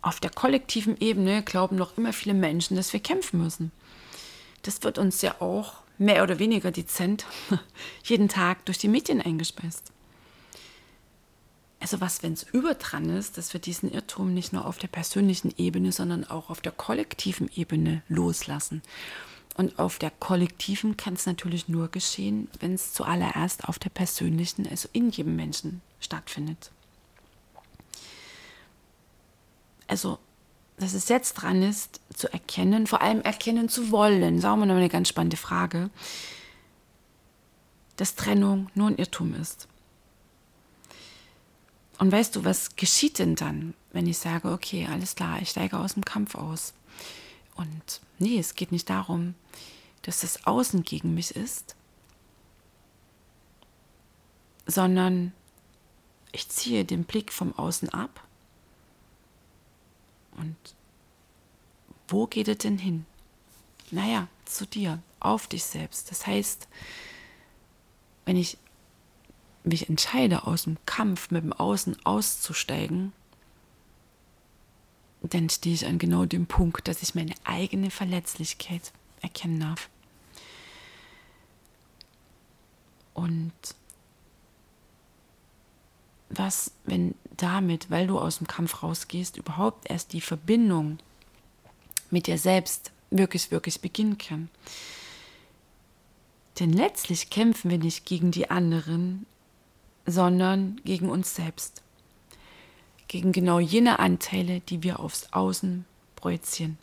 Auf 0.00 0.18
der 0.18 0.30
kollektiven 0.30 0.96
Ebene 0.98 1.42
glauben 1.42 1.76
noch 1.76 1.98
immer 1.98 2.14
viele 2.14 2.34
Menschen, 2.34 2.76
dass 2.76 2.94
wir 2.94 3.00
kämpfen 3.00 3.42
müssen. 3.42 3.70
Das 4.62 4.82
wird 4.82 4.96
uns 4.96 5.20
ja 5.20 5.40
auch 5.40 5.82
mehr 6.02 6.22
oder 6.22 6.38
weniger 6.38 6.70
dezent 6.70 7.26
jeden 8.04 8.28
Tag 8.28 8.64
durch 8.66 8.78
die 8.78 8.88
Medien 8.88 9.20
eingespeist. 9.20 9.92
Also 11.80 12.00
was, 12.00 12.22
wenn 12.22 12.34
es 12.34 12.44
überdran 12.44 13.10
ist, 13.10 13.38
dass 13.38 13.52
wir 13.52 13.60
diesen 13.60 13.90
Irrtum 13.90 14.34
nicht 14.34 14.52
nur 14.52 14.66
auf 14.66 14.78
der 14.78 14.88
persönlichen 14.88 15.52
Ebene, 15.56 15.90
sondern 15.90 16.24
auch 16.24 16.48
auf 16.48 16.60
der 16.60 16.70
kollektiven 16.70 17.50
Ebene 17.54 18.02
loslassen. 18.08 18.82
Und 19.56 19.78
auf 19.78 19.98
der 19.98 20.10
kollektiven 20.10 20.96
kann 20.96 21.14
es 21.14 21.26
natürlich 21.26 21.68
nur 21.68 21.88
geschehen, 21.88 22.48
wenn 22.60 22.74
es 22.74 22.92
zuallererst 22.92 23.68
auf 23.68 23.78
der 23.78 23.90
persönlichen, 23.90 24.66
also 24.68 24.88
in 24.92 25.10
jedem 25.10 25.36
Menschen 25.36 25.82
stattfindet. 26.00 26.70
Also 29.88 30.18
dass 30.82 30.94
es 30.94 31.08
jetzt 31.08 31.34
dran 31.34 31.62
ist, 31.62 32.00
zu 32.14 32.32
erkennen, 32.32 32.86
vor 32.86 33.00
allem 33.00 33.22
erkennen 33.22 33.68
zu 33.68 33.90
wollen, 33.92 34.40
sagen 34.40 34.60
wir 34.60 34.66
noch 34.66 34.74
eine 34.74 34.88
ganz 34.88 35.08
spannende 35.08 35.36
Frage, 35.36 35.90
dass 37.96 38.16
Trennung 38.16 38.68
nur 38.74 38.88
ein 38.88 38.96
Irrtum 38.96 39.34
ist. 39.34 39.68
Und 41.98 42.10
weißt 42.10 42.34
du, 42.34 42.44
was 42.44 42.74
geschieht 42.74 43.20
denn 43.20 43.36
dann, 43.36 43.74
wenn 43.92 44.08
ich 44.08 44.18
sage, 44.18 44.50
okay, 44.50 44.88
alles 44.90 45.14
klar, 45.14 45.40
ich 45.40 45.50
steige 45.50 45.78
aus 45.78 45.94
dem 45.94 46.04
Kampf 46.04 46.34
aus? 46.34 46.74
Und 47.54 48.00
nee, 48.18 48.38
es 48.38 48.56
geht 48.56 48.72
nicht 48.72 48.90
darum, 48.90 49.34
dass 50.02 50.22
das 50.22 50.46
Außen 50.46 50.82
gegen 50.82 51.14
mich 51.14 51.36
ist, 51.36 51.76
sondern 54.66 55.32
ich 56.32 56.48
ziehe 56.48 56.84
den 56.84 57.04
Blick 57.04 57.32
vom 57.32 57.56
Außen 57.56 57.90
ab 57.90 58.26
und 60.42 60.56
wo 62.08 62.26
geht 62.26 62.48
es 62.48 62.58
denn 62.58 62.78
hin? 62.78 63.06
Naja, 63.90 64.28
zu 64.44 64.66
dir, 64.66 65.00
auf 65.20 65.46
dich 65.46 65.64
selbst. 65.64 66.10
Das 66.10 66.26
heißt, 66.26 66.68
wenn 68.26 68.36
ich 68.36 68.58
mich 69.64 69.88
entscheide, 69.88 70.46
aus 70.46 70.64
dem 70.64 70.76
Kampf 70.84 71.30
mit 71.30 71.44
dem 71.44 71.52
Außen 71.52 72.04
auszusteigen, 72.04 73.12
dann 75.22 75.48
stehe 75.48 75.74
ich 75.74 75.86
an 75.86 75.98
genau 75.98 76.24
dem 76.24 76.46
Punkt, 76.46 76.88
dass 76.88 77.02
ich 77.02 77.14
meine 77.14 77.34
eigene 77.44 77.90
Verletzlichkeit 77.90 78.92
erkennen 79.20 79.60
darf. 79.60 79.88
Und 83.14 83.52
was, 86.28 86.72
wenn 86.84 87.14
damit, 87.36 87.90
weil 87.90 88.06
du 88.06 88.18
aus 88.18 88.38
dem 88.38 88.46
Kampf 88.46 88.82
rausgehst, 88.82 89.36
überhaupt 89.36 89.90
erst 89.90 90.12
die 90.12 90.20
Verbindung 90.20 90.98
mit 92.10 92.26
dir 92.26 92.38
selbst 92.38 92.92
wirklich, 93.10 93.50
wirklich 93.50 93.80
beginnen 93.80 94.18
kann. 94.18 94.48
Denn 96.58 96.72
letztlich 96.72 97.30
kämpfen 97.30 97.70
wir 97.70 97.78
nicht 97.78 98.04
gegen 98.04 98.30
die 98.30 98.50
anderen, 98.50 99.26
sondern 100.06 100.80
gegen 100.84 101.08
uns 101.08 101.34
selbst. 101.34 101.82
Gegen 103.08 103.32
genau 103.32 103.58
jene 103.58 103.98
Anteile, 103.98 104.60
die 104.60 104.82
wir 104.82 105.00
aufs 105.00 105.32
Außen 105.32 105.84
projizieren. 106.16 106.78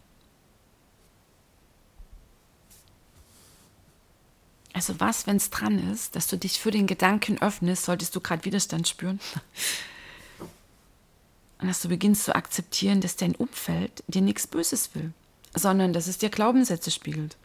Also 4.74 5.00
was, 5.00 5.28
wenn 5.28 5.38
es 5.38 5.50
dran 5.50 5.92
ist, 5.92 6.16
dass 6.16 6.28
du 6.28 6.38
dich 6.38 6.60
für 6.60 6.72
den 6.72 6.88
Gedanken 6.88 7.42
öffnest, 7.42 7.86
solltest 7.86 8.16
du 8.16 8.22
gerade 8.22 8.46
Widerstand 8.46 8.88
spüren. 8.88 9.20
Und 11.60 11.68
dass 11.68 11.82
du 11.82 11.90
beginnst 11.90 12.24
zu 12.24 12.36
akzeptieren, 12.36 13.02
dass 13.02 13.18
dein 13.18 13.36
Umfeld 13.36 14.04
dir 14.08 14.22
nichts 14.22 14.48
Böses 14.48 14.96
will, 14.96 15.12
sondern 15.54 15.94
dass 15.94 16.08
es 16.08 16.18
dir 16.18 16.30
Glaubenssätze 16.30 16.90
spiegelt. 16.90 17.38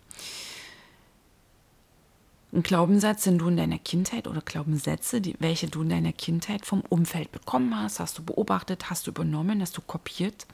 Ein 2.52 2.62
Glaubenssatz, 2.62 3.24
den 3.24 3.38
du 3.38 3.48
in 3.48 3.56
deiner 3.56 3.78
Kindheit 3.78 4.28
oder 4.28 4.40
Glaubenssätze, 4.40 5.20
die, 5.20 5.34
welche 5.40 5.66
du 5.66 5.82
in 5.82 5.88
deiner 5.88 6.12
Kindheit 6.12 6.64
vom 6.64 6.82
Umfeld 6.88 7.32
bekommen 7.32 7.76
hast, 7.76 7.98
hast 7.98 8.16
du 8.16 8.22
beobachtet, 8.22 8.90
hast 8.90 9.08
du 9.08 9.10
übernommen, 9.10 9.60
hast 9.60 9.76
du 9.76 9.80
kopiert. 9.80 10.46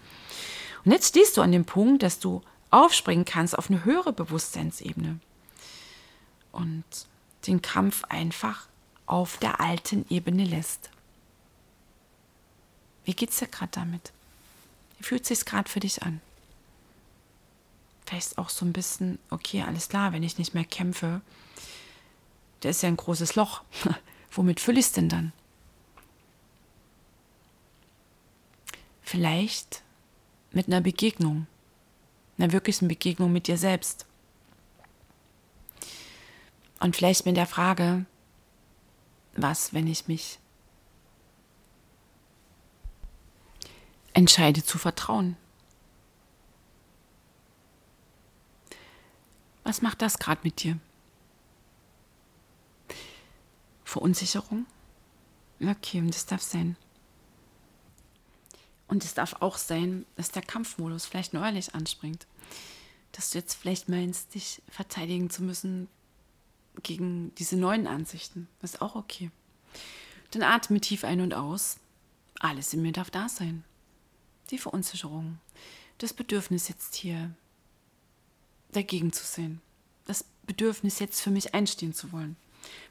Und 0.86 0.92
jetzt 0.92 1.08
stehst 1.08 1.36
du 1.36 1.42
an 1.42 1.52
dem 1.52 1.66
Punkt, 1.66 2.02
dass 2.02 2.18
du 2.18 2.40
aufspringen 2.70 3.26
kannst 3.26 3.58
auf 3.58 3.68
eine 3.68 3.84
höhere 3.84 4.14
Bewusstseinsebene 4.14 5.20
und 6.52 6.84
den 7.46 7.60
Kampf 7.60 8.04
einfach 8.04 8.66
auf 9.04 9.36
der 9.36 9.60
alten 9.60 10.06
Ebene 10.08 10.44
lässt. 10.44 10.90
Wie 13.04 13.14
geht's 13.14 13.38
dir 13.38 13.48
gerade 13.48 13.72
damit? 13.72 14.12
Wie 14.98 15.04
fühlt 15.04 15.26
sich 15.26 15.44
gerade 15.44 15.68
für 15.70 15.80
dich 15.80 16.02
an? 16.02 16.20
Vielleicht 18.06 18.38
auch 18.38 18.48
so 18.48 18.64
ein 18.64 18.72
bisschen, 18.72 19.18
okay, 19.30 19.62
alles 19.62 19.88
klar, 19.88 20.12
wenn 20.12 20.22
ich 20.22 20.36
nicht 20.36 20.54
mehr 20.54 20.64
kämpfe, 20.64 21.20
da 22.60 22.68
ist 22.68 22.82
ja 22.82 22.88
ein 22.88 22.96
großes 22.96 23.36
Loch. 23.36 23.62
Womit 24.32 24.60
fülle 24.60 24.80
ich 24.80 24.86
es 24.86 24.92
denn 24.92 25.08
dann? 25.08 25.32
Vielleicht 29.02 29.82
mit 30.52 30.66
einer 30.66 30.80
Begegnung, 30.80 31.46
einer 32.38 32.52
wirklichen 32.52 32.88
Begegnung 32.88 33.32
mit 33.32 33.46
dir 33.46 33.58
selbst. 33.58 34.06
Und 36.80 36.96
vielleicht 36.96 37.26
mit 37.26 37.36
der 37.36 37.46
Frage, 37.46 38.06
was, 39.34 39.74
wenn 39.74 39.86
ich 39.86 40.08
mich 40.08 40.38
entscheide 44.20 44.62
zu 44.62 44.76
vertrauen? 44.76 45.34
Was 49.64 49.80
macht 49.80 50.02
das 50.02 50.18
gerade 50.18 50.42
mit 50.44 50.62
dir? 50.62 50.78
Verunsicherung? 53.82 54.66
Okay, 55.60 56.02
das 56.06 56.26
darf 56.26 56.42
sein. 56.42 56.76
Und 58.88 59.04
es 59.04 59.14
darf 59.14 59.36
auch 59.40 59.56
sein, 59.56 60.04
dass 60.16 60.30
der 60.30 60.42
Kampfmodus 60.42 61.06
vielleicht 61.06 61.32
neuerlich 61.32 61.74
anspringt. 61.74 62.26
Dass 63.12 63.30
du 63.30 63.38
jetzt 63.38 63.54
vielleicht 63.54 63.88
meinst, 63.88 64.34
dich 64.34 64.60
verteidigen 64.68 65.30
zu 65.30 65.42
müssen 65.42 65.88
gegen 66.82 67.34
diese 67.36 67.56
neuen 67.56 67.86
Ansichten. 67.86 68.48
Das 68.60 68.74
ist 68.74 68.82
auch 68.82 68.96
okay. 68.96 69.30
Dann 70.32 70.42
atme 70.42 70.80
tief 70.80 71.04
ein 71.04 71.20
und 71.22 71.32
aus. 71.32 71.78
Alles 72.38 72.74
in 72.74 72.82
mir 72.82 72.92
darf 72.92 73.10
da 73.10 73.28
sein. 73.28 73.64
Die 74.50 74.58
Verunsicherung, 74.58 75.38
das 75.98 76.12
Bedürfnis 76.12 76.68
jetzt 76.68 76.94
hier 76.94 77.30
dagegen 78.72 79.12
zu 79.12 79.24
sehen. 79.24 79.60
Das 80.06 80.24
Bedürfnis 80.44 80.98
jetzt 80.98 81.20
für 81.20 81.30
mich 81.30 81.54
einstehen 81.54 81.94
zu 81.94 82.12
wollen. 82.12 82.36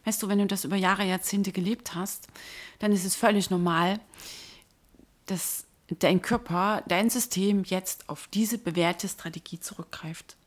Weißt 0.05 0.21
du, 0.23 0.27
wenn 0.27 0.39
du 0.39 0.47
das 0.47 0.63
über 0.63 0.75
Jahre, 0.75 1.05
Jahrzehnte 1.05 1.51
gelebt 1.51 1.95
hast, 1.95 2.27
dann 2.79 2.91
ist 2.91 3.05
es 3.05 3.15
völlig 3.15 3.49
normal, 3.49 3.99
dass 5.25 5.65
dein 5.99 6.21
Körper, 6.21 6.83
dein 6.87 7.09
System 7.09 7.63
jetzt 7.63 8.09
auf 8.09 8.27
diese 8.27 8.57
bewährte 8.57 9.07
Strategie 9.07 9.59
zurückgreift. 9.59 10.37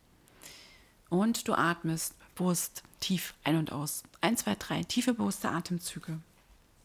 Und 1.09 1.47
du 1.47 1.55
atmest 1.55 2.15
bewusst 2.35 2.83
tief 3.01 3.35
ein 3.45 3.57
und 3.57 3.73
aus. 3.73 4.03
Ein, 4.21 4.37
zwei, 4.37 4.55
drei, 4.55 4.83
tiefe 4.83 5.15
bewusste 5.15 5.51
Atemzüge. 5.51 6.19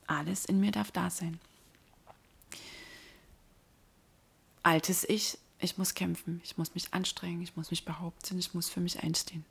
Alles 0.05 0.45
in 0.45 0.59
mir 0.59 0.71
darf 0.71 0.91
da 0.91 1.09
sein. 1.09 1.39
Altes 4.67 5.05
Ich, 5.05 5.37
ich 5.59 5.77
muss 5.77 5.93
kämpfen, 5.93 6.41
ich 6.43 6.57
muss 6.57 6.75
mich 6.75 6.93
anstrengen, 6.93 7.41
ich 7.41 7.55
muss 7.55 7.71
mich 7.71 7.85
behaupten, 7.85 8.37
ich 8.37 8.53
muss 8.53 8.67
für 8.67 8.81
mich 8.81 9.01
einstehen. 9.01 9.45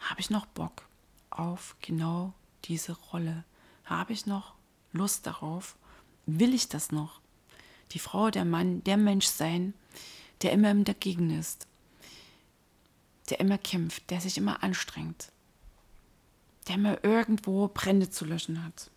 Habe 0.00 0.20
ich 0.22 0.30
noch 0.30 0.46
Bock 0.46 0.88
auf 1.28 1.76
genau 1.82 2.32
diese 2.64 2.92
Rolle? 2.92 3.44
Habe 3.84 4.14
ich 4.14 4.24
noch 4.24 4.54
Lust 4.92 5.26
darauf? 5.26 5.76
Will 6.24 6.54
ich 6.54 6.70
das 6.70 6.92
noch? 6.92 7.20
Die 7.92 7.98
Frau, 7.98 8.30
der 8.30 8.46
Mann, 8.46 8.82
der 8.84 8.96
Mensch 8.96 9.26
sein, 9.26 9.74
der 10.40 10.52
immer 10.52 10.70
im 10.70 10.84
Dagegen 10.84 11.38
ist, 11.38 11.66
der 13.28 13.38
immer 13.38 13.58
kämpft, 13.58 14.08
der 14.08 14.22
sich 14.22 14.38
immer 14.38 14.62
anstrengt, 14.62 15.30
der 16.68 16.76
immer 16.76 17.04
irgendwo 17.04 17.68
Brände 17.68 18.08
zu 18.08 18.24
löschen 18.24 18.64
hat. 18.64 18.90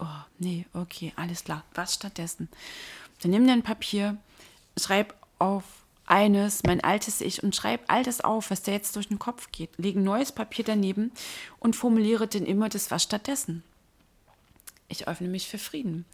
Oh, 0.00 0.06
nee, 0.38 0.66
okay, 0.72 1.12
alles 1.16 1.44
klar. 1.44 1.62
Was 1.74 1.94
stattdessen? 1.94 2.48
Dann 3.20 3.32
nimm 3.32 3.46
dein 3.46 3.62
Papier, 3.62 4.16
schreib 4.76 5.14
auf 5.38 5.64
eines, 6.06 6.62
mein 6.64 6.82
altes 6.82 7.20
Ich, 7.20 7.42
und 7.42 7.54
schreib 7.54 7.84
all 7.88 8.02
das 8.02 8.20
auf, 8.20 8.50
was 8.50 8.62
dir 8.62 8.72
jetzt 8.72 8.96
durch 8.96 9.08
den 9.08 9.18
Kopf 9.18 9.52
geht. 9.52 9.70
Leg 9.76 9.96
ein 9.96 10.02
neues 10.02 10.32
Papier 10.32 10.64
daneben 10.64 11.12
und 11.58 11.76
formuliere 11.76 12.26
denn 12.26 12.46
immer 12.46 12.68
das 12.68 12.90
Was 12.90 13.02
stattdessen. 13.02 13.62
Ich 14.88 15.06
öffne 15.06 15.28
mich 15.28 15.48
für 15.48 15.58
Frieden. 15.58 16.04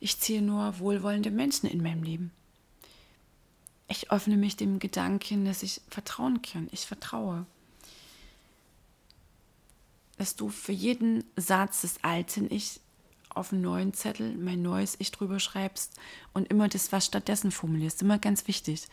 Ich 0.00 0.18
ziehe 0.18 0.40
nur 0.40 0.78
wohlwollende 0.78 1.30
Menschen 1.30 1.68
in 1.68 1.82
meinem 1.82 2.04
Leben. 2.04 2.30
Ich 3.88 4.10
öffne 4.10 4.36
mich 4.36 4.56
dem 4.56 4.78
Gedanken, 4.78 5.44
dass 5.44 5.62
ich 5.62 5.80
vertrauen 5.90 6.40
kann. 6.40 6.68
Ich 6.70 6.86
vertraue. 6.86 7.46
Dass 10.16 10.36
du 10.36 10.48
für 10.48 10.72
jeden 10.72 11.24
Satz 11.36 11.82
des 11.82 12.02
alten 12.02 12.50
Ich 12.50 12.80
auf 13.34 13.52
einen 13.52 13.62
neuen 13.62 13.94
Zettel 13.94 14.36
mein 14.36 14.62
neues 14.62 14.96
Ich 14.98 15.10
drüber 15.10 15.40
schreibst 15.40 15.94
und 16.32 16.48
immer 16.48 16.68
das, 16.68 16.92
was 16.92 17.06
stattdessen 17.06 17.50
formulierst. 17.50 18.02
Immer 18.02 18.18
ganz 18.18 18.46
wichtig. 18.48 18.88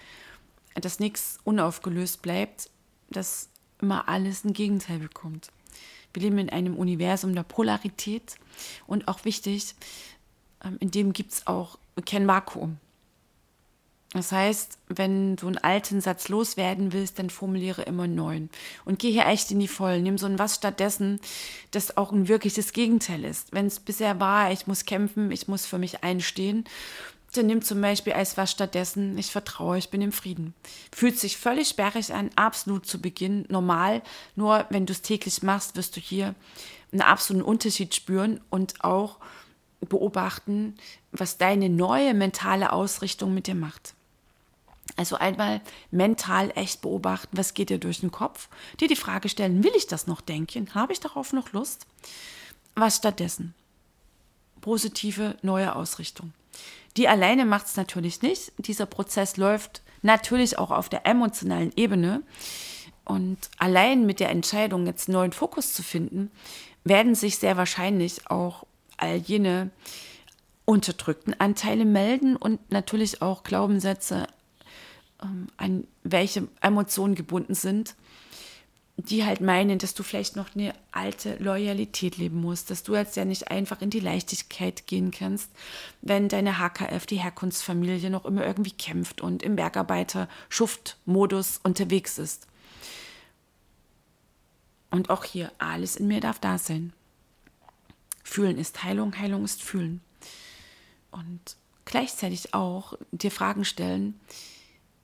Dass 0.75 0.99
nichts 0.99 1.39
unaufgelöst 1.43 2.21
bleibt, 2.21 2.69
dass 3.09 3.49
immer 3.81 4.07
alles 4.07 4.43
ein 4.43 4.53
Gegenteil 4.53 4.99
bekommt. 4.99 5.51
Wir 6.13 6.23
leben 6.23 6.37
in 6.37 6.49
einem 6.49 6.75
Universum 6.75 7.35
der 7.35 7.43
Polarität 7.43 8.35
und 8.87 9.07
auch 9.07 9.25
wichtig, 9.25 9.75
ähm, 10.63 10.77
in 10.79 10.91
dem 10.91 11.13
gibt 11.13 11.33
es 11.33 11.47
auch 11.47 11.77
kein 12.05 12.27
Vakuum. 12.27 12.77
Das 14.15 14.31
heißt, 14.31 14.77
wenn 14.87 15.35
du 15.35 15.47
einen 15.47 15.57
alten 15.57 15.99
Satz 15.99 16.29
loswerden 16.29 16.93
willst, 16.93 17.19
dann 17.19 17.29
formuliere 17.29 17.81
immer 17.81 18.03
einen 18.03 18.15
neuen. 18.15 18.49
Und 18.85 18.97
geh 18.97 19.11
hier 19.11 19.25
echt 19.25 19.51
in 19.51 19.59
die 19.59 19.67
Vollen. 19.67 20.03
Nimm 20.03 20.17
so 20.17 20.25
ein 20.25 20.39
was 20.39 20.55
stattdessen, 20.55 21.19
das 21.71 21.97
auch 21.97 22.13
ein 22.13 22.29
wirkliches 22.29 22.71
Gegenteil 22.71 23.25
ist. 23.25 23.51
Wenn 23.51 23.65
es 23.65 23.81
bisher 23.81 24.21
war, 24.21 24.53
ich 24.53 24.67
muss 24.67 24.85
kämpfen, 24.85 25.31
ich 25.31 25.49
muss 25.49 25.65
für 25.65 25.77
mich 25.77 26.05
einstehen, 26.05 26.63
dann 27.33 27.47
nimm 27.47 27.61
zum 27.61 27.81
Beispiel 27.81 28.13
als 28.13 28.37
was 28.37 28.51
stattdessen, 28.51 29.17
ich 29.17 29.31
vertraue, 29.31 29.77
ich 29.77 29.89
bin 29.89 30.01
im 30.01 30.13
Frieden. 30.13 30.53
Fühlt 30.95 31.19
sich 31.19 31.35
völlig 31.35 31.67
sperrig 31.67 32.13
an, 32.13 32.29
absolut 32.37 32.85
zu 32.85 33.01
Beginn, 33.01 33.43
normal. 33.49 34.01
Nur 34.37 34.65
wenn 34.69 34.85
du 34.85 34.93
es 34.93 35.01
täglich 35.01 35.43
machst, 35.43 35.75
wirst 35.75 35.97
du 35.97 35.99
hier 35.99 36.35
einen 36.93 37.01
absoluten 37.01 37.45
Unterschied 37.45 37.93
spüren 37.93 38.39
und 38.49 38.81
auch 38.81 39.17
beobachten, 39.81 40.77
was 41.11 41.37
deine 41.37 41.67
neue 41.67 42.13
mentale 42.13 42.71
Ausrichtung 42.71 43.33
mit 43.33 43.47
dir 43.47 43.55
macht. 43.55 43.94
Also 44.97 45.15
einmal 45.15 45.61
mental 45.91 46.51
echt 46.55 46.81
beobachten, 46.81 47.37
was 47.37 47.53
geht 47.53 47.69
dir 47.69 47.79
durch 47.79 48.01
den 48.01 48.11
Kopf, 48.11 48.49
dir 48.79 48.87
die 48.87 48.95
Frage 48.95 49.29
stellen, 49.29 49.63
will 49.63 49.73
ich 49.75 49.87
das 49.87 50.07
noch 50.07 50.21
denken? 50.21 50.73
Habe 50.73 50.93
ich 50.93 50.99
darauf 50.99 51.33
noch 51.33 51.51
Lust? 51.51 51.85
Was 52.75 52.97
stattdessen? 52.97 53.53
Positive 54.61 55.37
neue 55.41 55.75
Ausrichtung. 55.75 56.33
Die 56.97 57.07
alleine 57.07 57.45
macht 57.45 57.67
es 57.67 57.75
natürlich 57.75 58.21
nicht. 58.21 58.53
Dieser 58.57 58.85
Prozess 58.85 59.37
läuft 59.37 59.81
natürlich 60.01 60.57
auch 60.57 60.71
auf 60.71 60.87
der 60.87 61.05
emotionalen 61.05 61.73
Ebene. 61.75 62.21
Und 63.03 63.37
allein 63.57 64.05
mit 64.05 64.19
der 64.19 64.29
Entscheidung, 64.29 64.85
jetzt 64.85 65.09
neuen 65.09 65.33
Fokus 65.33 65.73
zu 65.73 65.83
finden, 65.83 66.31
werden 66.83 67.15
sich 67.15 67.37
sehr 67.37 67.57
wahrscheinlich 67.57 68.29
auch 68.29 68.65
all 68.97 69.17
jene 69.17 69.71
unterdrückten 70.63 71.39
Anteile 71.39 71.85
melden 71.85 72.35
und 72.35 72.71
natürlich 72.71 73.21
auch 73.21 73.43
Glaubenssätze, 73.43 74.27
an 75.17 75.87
welche 76.03 76.47
Emotionen 76.61 77.15
gebunden 77.15 77.55
sind, 77.55 77.95
die 78.97 79.25
halt 79.25 79.41
meinen, 79.41 79.77
dass 79.77 79.93
du 79.93 80.03
vielleicht 80.03 80.37
noch 80.37 80.55
eine 80.55 80.73
alte 80.91 81.35
Loyalität 81.37 82.17
leben 82.17 82.39
musst, 82.39 82.71
dass 82.71 82.83
du 82.83 82.95
jetzt 82.95 83.17
ja 83.17 83.25
nicht 83.25 83.51
einfach 83.51 83.81
in 83.81 83.89
die 83.89 83.99
Leichtigkeit 83.99 84.87
gehen 84.87 85.11
kannst, 85.11 85.51
wenn 86.01 86.29
deine 86.29 86.59
HKF, 86.59 87.05
die 87.05 87.21
Herkunftsfamilie, 87.21 88.09
noch 88.09 88.23
immer 88.25 88.45
irgendwie 88.45 88.71
kämpft 88.71 89.19
und 89.21 89.43
im 89.43 89.57
Bergarbeiter-Schuft-Modus 89.57 91.59
unterwegs 91.63 92.17
ist. 92.17 92.47
Und 94.91 95.09
auch 95.09 95.25
hier, 95.25 95.51
alles 95.57 95.97
in 95.97 96.07
mir 96.07 96.21
darf 96.21 96.39
da 96.39 96.57
sein. 96.57 96.93
Fühlen 98.23 98.57
ist 98.57 98.83
Heilung, 98.83 99.17
Heilung 99.17 99.43
ist 99.43 99.61
Fühlen. 99.61 99.99
Und 101.11 101.57
gleichzeitig 101.83 102.53
auch 102.53 102.93
dir 103.11 103.31
Fragen 103.31 103.65
stellen, 103.65 104.17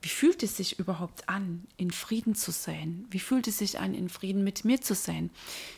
wie 0.02 0.10
fühlt 0.10 0.42
es 0.42 0.58
sich 0.58 0.80
überhaupt 0.80 1.30
an, 1.30 1.68
in 1.78 1.92
Frieden 1.92 2.34
zu 2.34 2.52
sein? 2.52 3.06
Wie 3.12 3.20
fühlt 3.20 3.48
es 3.48 3.60
sich 3.60 3.80
an, 3.80 3.94
in 3.94 4.10
Frieden 4.10 4.44
mit 4.44 4.66
mir 4.66 4.82
zu 4.82 4.96
sein? 4.96 5.30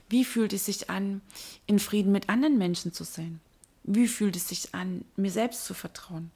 Wie 0.07 0.23
fühlt 0.23 0.53
es 0.53 0.65
sich 0.65 0.89
an, 0.89 1.21
in 1.65 1.77
Frieden 1.77 2.13
mit 2.13 2.29
anderen 2.29 2.57
Menschen 2.57 2.93
zu 2.93 3.03
sein? 3.03 3.41
Wie 3.83 4.07
fühlt 4.07 4.37
es 4.37 4.47
sich 4.47 4.73
an, 4.73 5.03
mir 5.17 5.31
selbst 5.31 5.65
zu 5.65 5.73
vertrauen? 5.73 6.31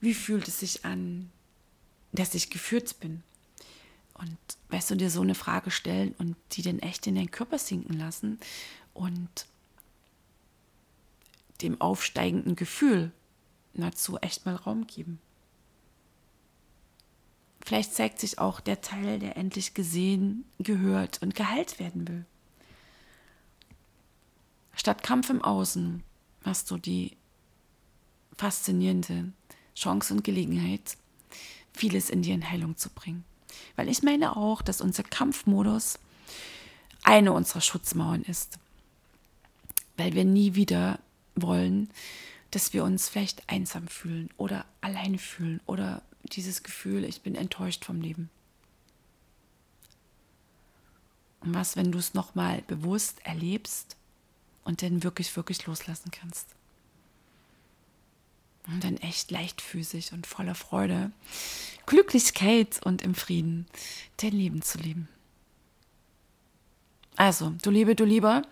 Wie 0.00 0.14
fühlt 0.14 0.46
es 0.46 0.60
sich 0.60 0.84
an, 0.84 1.32
dass 2.12 2.34
ich 2.34 2.48
geführt 2.48 3.00
bin? 3.00 3.24
Und 4.14 4.38
weißt 4.68 4.90
du, 4.90 4.94
dir 4.94 5.10
so 5.10 5.20
eine 5.20 5.34
Frage 5.34 5.72
stellen 5.72 6.14
und 6.18 6.36
die 6.52 6.62
dann 6.62 6.78
echt 6.78 7.08
in 7.08 7.16
deinen 7.16 7.32
Körper 7.32 7.58
sinken 7.58 7.98
lassen 7.98 8.38
und 8.94 9.46
dem 11.60 11.80
aufsteigenden 11.80 12.54
Gefühl 12.54 13.10
dazu 13.74 14.16
echt 14.18 14.46
mal 14.46 14.54
Raum 14.54 14.86
geben. 14.86 15.20
Vielleicht 17.64 17.94
zeigt 17.94 18.18
sich 18.20 18.38
auch 18.38 18.60
der 18.60 18.80
Teil, 18.80 19.18
der 19.18 19.36
endlich 19.36 19.74
gesehen, 19.74 20.44
gehört 20.58 21.22
und 21.22 21.34
geheilt 21.34 21.78
werden 21.78 22.08
will. 22.08 22.24
Statt 24.74 25.02
Kampf 25.02 25.28
im 25.28 25.42
Außen 25.42 26.02
hast 26.44 26.70
du 26.70 26.78
die 26.78 27.16
faszinierende 28.36 29.32
Chance 29.74 30.14
und 30.14 30.24
Gelegenheit, 30.24 30.96
vieles 31.72 32.10
in 32.10 32.22
dir 32.22 32.34
in 32.34 32.48
Heilung 32.48 32.76
zu 32.76 32.88
bringen. 32.90 33.24
Weil 33.76 33.88
ich 33.88 34.02
meine 34.02 34.36
auch, 34.36 34.62
dass 34.62 34.80
unser 34.80 35.02
Kampfmodus 35.02 35.98
eine 37.02 37.32
unserer 37.32 37.60
Schutzmauern 37.60 38.22
ist. 38.22 38.58
Weil 39.96 40.14
wir 40.14 40.24
nie 40.24 40.54
wieder 40.54 40.98
wollen, 41.34 41.90
dass 42.50 42.72
wir 42.72 42.84
uns 42.84 43.08
vielleicht 43.08 43.48
einsam 43.48 43.88
fühlen 43.88 44.30
oder 44.36 44.64
alleine 44.80 45.18
fühlen 45.18 45.60
oder 45.66 46.02
dieses 46.28 46.62
Gefühl, 46.62 47.04
ich 47.04 47.22
bin 47.22 47.34
enttäuscht 47.34 47.84
vom 47.84 48.00
Leben. 48.00 48.30
Und 51.40 51.54
was, 51.54 51.76
wenn 51.76 51.92
du 51.92 51.98
es 51.98 52.14
nochmal 52.14 52.62
bewusst 52.62 53.24
erlebst 53.24 53.96
und 54.64 54.82
dann 54.82 55.02
wirklich, 55.02 55.34
wirklich 55.36 55.66
loslassen 55.66 56.10
kannst? 56.10 56.48
Und 58.66 58.84
dann 58.84 58.98
echt 58.98 59.30
leichtfüßig 59.30 60.12
und 60.12 60.26
voller 60.26 60.54
Freude, 60.54 61.10
Glücklichkeit 61.86 62.84
und 62.84 63.00
im 63.00 63.14
Frieden 63.14 63.66
dein 64.18 64.32
Leben 64.32 64.60
zu 64.60 64.78
leben. 64.78 65.08
Also, 67.16 67.50
du 67.62 67.70
Liebe, 67.70 67.94
du 67.94 68.04
Lieber, 68.04 68.42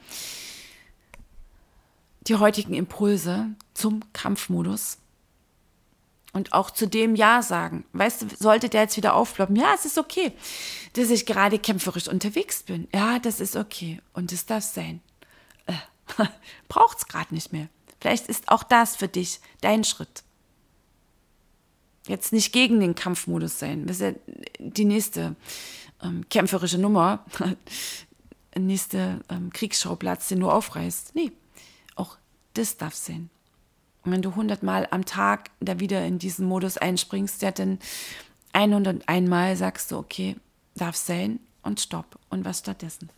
die 2.22 2.36
heutigen 2.36 2.74
Impulse 2.74 3.54
zum 3.74 4.00
Kampfmodus 4.12 4.98
und 6.36 6.52
auch 6.52 6.70
zu 6.70 6.86
dem 6.86 7.16
Ja 7.16 7.40
sagen. 7.40 7.84
Weißt 7.94 8.22
du, 8.22 8.26
sollte 8.38 8.68
der 8.68 8.82
jetzt 8.82 8.96
wieder 8.98 9.14
aufploppen? 9.14 9.56
Ja, 9.56 9.72
es 9.74 9.86
ist 9.86 9.96
okay, 9.96 10.32
dass 10.92 11.08
ich 11.08 11.24
gerade 11.24 11.58
kämpferisch 11.58 12.08
unterwegs 12.08 12.62
bin. 12.62 12.88
Ja, 12.94 13.18
das 13.18 13.40
ist 13.40 13.56
okay 13.56 14.02
und 14.12 14.30
es 14.32 14.44
darf 14.44 14.62
sein. 14.62 15.00
Äh, 15.64 15.72
Braucht 16.68 16.98
es 16.98 17.08
gerade 17.08 17.34
nicht 17.34 17.54
mehr. 17.54 17.68
Vielleicht 18.00 18.26
ist 18.28 18.48
auch 18.48 18.62
das 18.62 18.96
für 18.96 19.08
dich 19.08 19.40
dein 19.62 19.82
Schritt. 19.82 20.24
Jetzt 22.06 22.34
nicht 22.34 22.52
gegen 22.52 22.80
den 22.80 22.94
Kampfmodus 22.94 23.58
sein. 23.58 23.86
Das 23.86 24.00
ist 24.00 24.02
ja 24.02 24.12
die 24.58 24.84
nächste 24.84 25.36
ähm, 26.02 26.28
kämpferische 26.28 26.78
Nummer. 26.78 27.24
nächste 28.54 29.20
ähm, 29.30 29.50
Kriegsschauplatz, 29.54 30.28
den 30.28 30.40
du 30.40 30.50
aufreißt. 30.50 31.14
Nee, 31.14 31.32
auch 31.94 32.18
das 32.52 32.76
darf 32.76 32.94
sein. 32.94 33.30
Wenn 34.06 34.22
du 34.22 34.34
hundertmal 34.34 34.86
am 34.90 35.04
Tag 35.04 35.50
da 35.60 35.80
wieder 35.80 36.04
in 36.04 36.18
diesen 36.18 36.46
Modus 36.46 36.78
einspringst, 36.78 37.42
ja, 37.42 37.50
dann 37.50 37.78
101 38.52 39.28
Mal 39.28 39.56
sagst 39.56 39.90
du, 39.90 39.98
okay, 39.98 40.36
darf 40.74 40.96
sein 40.96 41.40
und 41.62 41.80
stopp. 41.80 42.18
Und 42.30 42.44
was 42.44 42.60
stattdessen? 42.60 43.10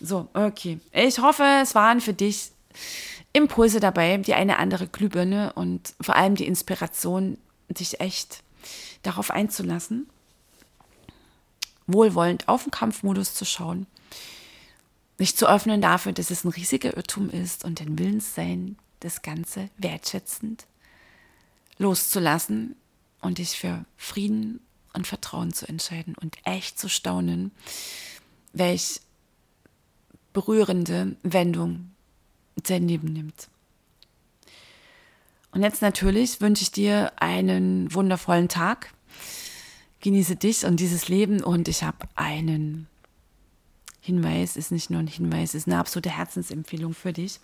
So, 0.00 0.28
okay. 0.34 0.78
Ich 0.92 1.18
hoffe, 1.20 1.44
es 1.62 1.74
waren 1.74 2.00
für 2.00 2.12
dich 2.12 2.50
Impulse 3.32 3.80
dabei, 3.80 4.18
die 4.18 4.34
eine 4.34 4.58
andere 4.58 4.86
Glühbirne 4.86 5.52
und 5.54 5.94
vor 6.00 6.16
allem 6.16 6.34
die 6.34 6.46
Inspiration, 6.46 7.38
sich 7.74 8.00
echt 8.00 8.42
darauf 9.02 9.30
einzulassen, 9.30 10.06
wohlwollend 11.86 12.48
auf 12.48 12.64
den 12.64 12.70
Kampfmodus 12.70 13.34
zu 13.34 13.46
schauen 13.46 13.86
nicht 15.22 15.38
zu 15.38 15.48
öffnen 15.48 15.80
dafür, 15.80 16.12
dass 16.12 16.32
es 16.32 16.44
ein 16.44 16.48
riesiger 16.48 16.96
Irrtum 16.96 17.30
ist 17.30 17.64
und 17.64 17.78
den 17.78 17.96
Willenssein, 17.96 18.76
das 19.04 19.22
Ganze 19.22 19.68
wertschätzend 19.78 20.66
loszulassen 21.78 22.76
und 23.20 23.38
dich 23.38 23.50
für 23.50 23.84
Frieden 23.96 24.60
und 24.92 25.06
Vertrauen 25.06 25.52
zu 25.52 25.66
entscheiden 25.68 26.14
und 26.20 26.36
echt 26.44 26.78
zu 26.78 26.88
staunen, 26.88 27.50
welch 28.52 29.00
berührende 30.32 31.16
Wendung 31.22 31.90
dein 32.56 32.88
Leben 32.88 33.12
nimmt. 33.12 33.48
Und 35.50 35.62
jetzt 35.62 35.82
natürlich 35.82 36.40
wünsche 36.40 36.62
ich 36.62 36.72
dir 36.72 37.12
einen 37.16 37.92
wundervollen 37.92 38.48
Tag. 38.48 38.92
Genieße 40.00 40.36
dich 40.36 40.64
und 40.64 40.80
dieses 40.80 41.08
Leben 41.08 41.42
und 41.42 41.68
ich 41.68 41.82
habe 41.82 42.08
einen 42.14 42.88
Hinweis, 44.00 44.56
ist 44.56 44.72
nicht 44.72 44.90
nur 44.90 45.00
ein 45.00 45.06
Hinweis, 45.06 45.54
ist 45.54 45.68
eine 45.68 45.78
absolute 45.78 46.10
Herzensempfehlung 46.10 46.94
für 46.94 47.12
dich. 47.12 47.38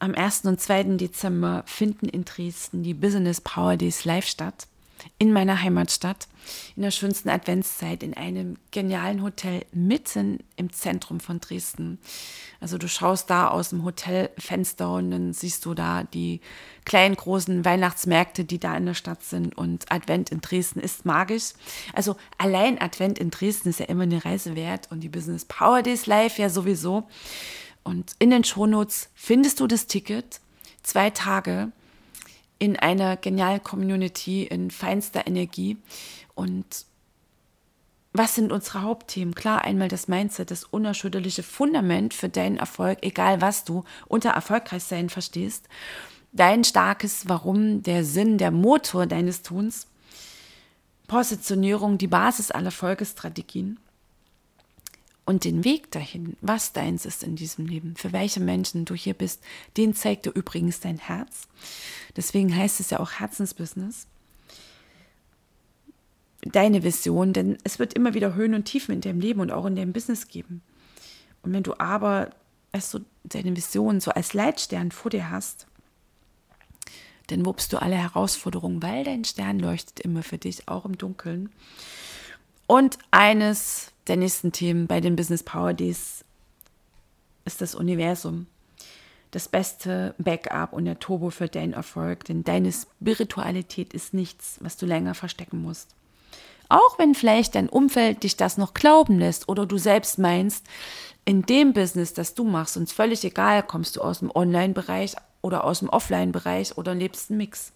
Am 0.00 0.14
1. 0.14 0.46
und 0.46 0.58
2. 0.58 0.96
Dezember 0.96 1.62
finden 1.66 2.08
in 2.08 2.24
Dresden 2.24 2.82
die 2.82 2.94
Business 2.94 3.42
Power 3.42 3.76
Days 3.76 4.06
live 4.06 4.26
statt 4.26 4.66
in 5.18 5.32
meiner 5.32 5.62
Heimatstadt, 5.62 6.28
in 6.76 6.82
der 6.82 6.90
schönsten 6.90 7.28
Adventszeit, 7.28 8.02
in 8.02 8.14
einem 8.14 8.56
genialen 8.70 9.22
Hotel 9.22 9.64
mitten 9.72 10.38
im 10.56 10.72
Zentrum 10.72 11.20
von 11.20 11.40
Dresden. 11.40 11.98
Also 12.60 12.78
du 12.78 12.88
schaust 12.88 13.30
da 13.30 13.48
aus 13.48 13.70
dem 13.70 13.84
Hotelfenster 13.84 14.92
und 14.92 15.10
dann 15.10 15.32
siehst 15.32 15.64
du 15.64 15.74
da 15.74 16.04
die 16.04 16.40
kleinen, 16.84 17.16
großen 17.16 17.64
Weihnachtsmärkte, 17.64 18.44
die 18.44 18.58
da 18.58 18.76
in 18.76 18.86
der 18.86 18.94
Stadt 18.94 19.22
sind. 19.22 19.56
Und 19.56 19.90
Advent 19.90 20.30
in 20.30 20.40
Dresden 20.40 20.80
ist 20.80 21.04
magisch. 21.04 21.52
Also 21.92 22.16
allein 22.38 22.80
Advent 22.80 23.18
in 23.18 23.30
Dresden 23.30 23.70
ist 23.70 23.80
ja 23.80 23.86
immer 23.86 24.04
eine 24.04 24.24
Reise 24.24 24.56
wert 24.56 24.90
und 24.90 25.00
die 25.00 25.08
Business 25.08 25.44
Power 25.44 25.82
Days 25.82 26.06
Live 26.06 26.38
ja 26.38 26.48
sowieso. 26.48 27.06
Und 27.82 28.12
in 28.18 28.30
den 28.30 28.44
Shownotes 28.44 29.08
findest 29.14 29.60
du 29.60 29.66
das 29.66 29.86
Ticket. 29.86 30.40
Zwei 30.82 31.10
Tage 31.10 31.72
in 32.58 32.78
einer 32.78 33.16
genialen 33.16 33.62
Community, 33.62 34.44
in 34.44 34.70
feinster 34.70 35.26
Energie. 35.26 35.78
Und 36.34 36.84
was 38.12 38.34
sind 38.34 38.52
unsere 38.52 38.82
Hauptthemen? 38.82 39.34
Klar, 39.34 39.64
einmal 39.64 39.88
das 39.88 40.08
Mindset, 40.08 40.50
das 40.50 40.64
unerschütterliche 40.64 41.42
Fundament 41.42 42.12
für 42.12 42.28
deinen 42.28 42.58
Erfolg, 42.58 42.98
egal 43.02 43.40
was 43.40 43.64
du 43.64 43.84
unter 44.08 44.30
erfolgreich 44.30 44.84
sein 44.84 45.08
verstehst. 45.08 45.68
Dein 46.32 46.64
starkes 46.64 47.28
Warum, 47.28 47.82
der 47.82 48.04
Sinn, 48.04 48.38
der 48.38 48.50
Motor 48.50 49.06
deines 49.06 49.42
Tuns. 49.42 49.86
Positionierung, 51.08 51.98
die 51.98 52.06
Basis 52.06 52.50
aller 52.50 52.70
Folgestrategien 52.70 53.80
und 55.24 55.44
den 55.44 55.64
Weg 55.64 55.90
dahin, 55.90 56.36
was 56.40 56.72
deins 56.72 57.06
ist 57.06 57.22
in 57.22 57.36
diesem 57.36 57.66
Leben, 57.66 57.94
für 57.96 58.12
welche 58.12 58.40
Menschen 58.40 58.84
du 58.84 58.94
hier 58.94 59.14
bist, 59.14 59.42
den 59.76 59.94
zeigt 59.94 60.26
dir 60.26 60.30
übrigens 60.30 60.80
dein 60.80 60.98
Herz. 60.98 61.48
Deswegen 62.16 62.54
heißt 62.54 62.80
es 62.80 62.90
ja 62.90 63.00
auch 63.00 63.12
Herzensbusiness. 63.12 64.06
Deine 66.42 66.82
Vision, 66.82 67.32
denn 67.32 67.58
es 67.64 67.78
wird 67.78 67.94
immer 67.94 68.14
wieder 68.14 68.34
Höhen 68.34 68.54
und 68.54 68.64
Tiefen 68.64 68.94
in 68.94 69.00
deinem 69.02 69.20
Leben 69.20 69.40
und 69.40 69.52
auch 69.52 69.66
in 69.66 69.76
deinem 69.76 69.92
Business 69.92 70.26
geben. 70.26 70.62
Und 71.42 71.52
wenn 71.52 71.62
du 71.62 71.78
aber 71.78 72.30
also 72.72 73.00
deine 73.24 73.56
Vision 73.56 74.00
so 74.00 74.10
als 74.10 74.32
Leitstern 74.32 74.90
vor 74.90 75.10
dir 75.10 75.30
hast, 75.30 75.66
dann 77.26 77.46
wuppst 77.46 77.72
du 77.72 77.80
alle 77.80 77.96
Herausforderungen, 77.96 78.82
weil 78.82 79.04
dein 79.04 79.24
Stern 79.24 79.58
leuchtet 79.58 80.00
immer 80.00 80.22
für 80.22 80.38
dich, 80.38 80.68
auch 80.68 80.84
im 80.84 80.98
Dunkeln. 80.98 81.50
Und 82.66 82.98
eines 83.10 83.92
der 84.06 84.16
nächsten 84.16 84.52
Themen 84.52 84.86
bei 84.86 85.00
den 85.00 85.16
Business 85.16 85.42
Power 85.42 85.72
Days 85.72 86.24
ist 87.44 87.60
das 87.60 87.74
Universum. 87.74 88.46
Das 89.30 89.48
beste 89.48 90.14
Backup 90.18 90.72
und 90.72 90.86
der 90.86 90.98
Turbo 90.98 91.30
für 91.30 91.48
deinen 91.48 91.72
Erfolg, 91.72 92.24
denn 92.24 92.42
deine 92.42 92.72
Spiritualität 92.72 93.92
ist 93.94 94.12
nichts, 94.12 94.58
was 94.60 94.76
du 94.76 94.86
länger 94.86 95.14
verstecken 95.14 95.62
musst. 95.62 95.94
Auch 96.68 96.98
wenn 96.98 97.14
vielleicht 97.14 97.54
dein 97.54 97.68
Umfeld 97.68 98.22
dich 98.22 98.36
das 98.36 98.56
noch 98.56 98.74
glauben 98.74 99.18
lässt 99.18 99.48
oder 99.48 99.66
du 99.66 99.78
selbst 99.78 100.18
meinst, 100.18 100.66
in 101.24 101.42
dem 101.42 101.72
Business, 101.72 102.12
das 102.12 102.34
du 102.34 102.44
machst, 102.44 102.76
uns 102.76 102.92
völlig 102.92 103.24
egal, 103.24 103.62
kommst 103.62 103.96
du 103.96 104.00
aus 104.00 104.20
dem 104.20 104.30
Online-Bereich 104.34 105.14
oder 105.42 105.64
aus 105.64 105.80
dem 105.80 105.88
Offline-Bereich 105.88 106.76
oder 106.76 106.94
lebst 106.94 107.30
einen 107.30 107.38
Mix. 107.38 107.72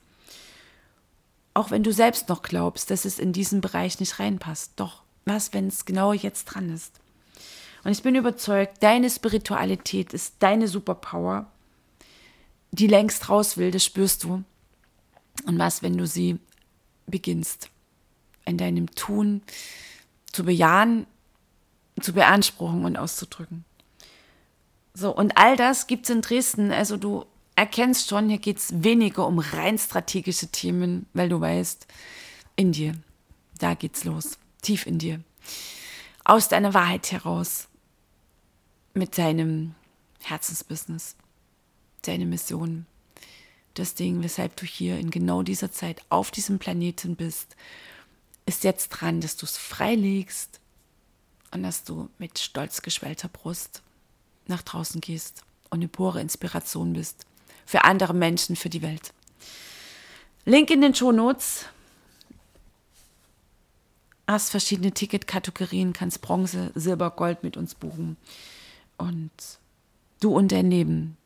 Auch 1.54 1.70
wenn 1.70 1.84
du 1.84 1.92
selbst 1.92 2.28
noch 2.28 2.42
glaubst, 2.42 2.90
dass 2.90 3.04
es 3.04 3.20
in 3.20 3.32
diesen 3.32 3.60
Bereich 3.60 4.00
nicht 4.00 4.18
reinpasst. 4.18 4.72
Doch, 4.74 5.03
was, 5.24 5.52
wenn 5.52 5.68
es 5.68 5.84
genau 5.84 6.12
jetzt 6.12 6.44
dran 6.44 6.72
ist? 6.72 7.00
Und 7.84 7.92
ich 7.92 8.02
bin 8.02 8.14
überzeugt, 8.14 8.82
deine 8.82 9.10
Spiritualität 9.10 10.14
ist 10.14 10.36
deine 10.38 10.68
Superpower, 10.68 11.46
die 12.72 12.86
längst 12.86 13.28
raus 13.28 13.56
will, 13.56 13.70
das 13.70 13.84
spürst 13.84 14.24
du. 14.24 14.42
Und 15.46 15.58
was, 15.58 15.82
wenn 15.82 15.96
du 15.96 16.06
sie 16.06 16.38
beginnst, 17.06 17.68
in 18.46 18.58
deinem 18.58 18.90
Tun 18.94 19.42
zu 20.32 20.44
bejahen, 20.44 21.06
zu 22.00 22.12
beanspruchen 22.12 22.84
und 22.84 22.96
auszudrücken. 22.96 23.64
So, 24.94 25.14
und 25.14 25.36
all 25.36 25.56
das 25.56 25.86
gibt 25.86 26.04
es 26.04 26.10
in 26.10 26.22
Dresden. 26.22 26.70
Also 26.72 26.96
du 26.96 27.24
erkennst 27.56 28.08
schon, 28.08 28.28
hier 28.28 28.38
geht 28.38 28.58
es 28.58 28.82
weniger 28.82 29.26
um 29.26 29.38
rein 29.38 29.78
strategische 29.78 30.48
Themen, 30.48 31.06
weil 31.12 31.28
du 31.28 31.40
weißt, 31.40 31.86
in 32.56 32.72
dir, 32.72 32.94
da 33.58 33.74
geht's 33.74 34.04
los, 34.04 34.38
tief 34.64 34.86
in 34.86 34.98
dir, 34.98 35.20
aus 36.24 36.48
deiner 36.48 36.74
Wahrheit 36.74 37.12
heraus, 37.12 37.68
mit 38.94 39.18
deinem 39.18 39.74
Herzensbusiness, 40.22 41.16
deine 42.02 42.26
Mission, 42.26 42.86
das 43.74 43.94
Ding, 43.94 44.22
weshalb 44.22 44.56
du 44.56 44.66
hier 44.66 44.98
in 44.98 45.10
genau 45.10 45.42
dieser 45.42 45.70
Zeit 45.70 46.00
auf 46.08 46.30
diesem 46.30 46.58
Planeten 46.58 47.16
bist, 47.16 47.56
ist 48.46 48.64
jetzt 48.64 48.88
dran, 48.88 49.20
dass 49.20 49.36
du 49.36 49.46
es 49.46 49.56
freilegst 49.56 50.60
und 51.50 51.62
dass 51.62 51.84
du 51.84 52.08
mit 52.18 52.38
stolz 52.38 52.82
geschwellter 52.82 53.28
Brust 53.28 53.82
nach 54.46 54.62
draußen 54.62 55.00
gehst 55.00 55.42
und 55.70 55.78
eine 55.80 55.88
pure 55.88 56.20
Inspiration 56.20 56.92
bist 56.92 57.26
für 57.66 57.84
andere 57.84 58.14
Menschen, 58.14 58.56
für 58.56 58.68
die 58.68 58.82
Welt. 58.82 59.12
Link 60.44 60.70
in 60.70 60.82
den 60.82 60.94
Show 60.94 61.10
Notes. 61.10 61.66
Hast 64.26 64.50
verschiedene 64.50 64.92
Ticketkategorien, 64.92 65.92
kannst 65.92 66.22
Bronze, 66.22 66.72
Silber, 66.74 67.10
Gold 67.10 67.42
mit 67.42 67.56
uns 67.56 67.74
buchen. 67.74 68.16
Und 68.96 69.30
du 70.20 70.34
und 70.34 70.52
dein 70.52 70.70
Leben 70.70 71.16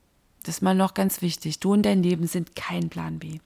Das 0.42 0.56
ist 0.56 0.62
mal 0.62 0.74
noch 0.74 0.94
ganz 0.94 1.20
wichtig. 1.22 1.60
Du 1.60 1.72
und 1.72 1.82
dein 1.82 2.02
Leben 2.02 2.26
sind 2.26 2.56
kein 2.56 2.88
Plan 2.88 3.18
B. 3.18 3.40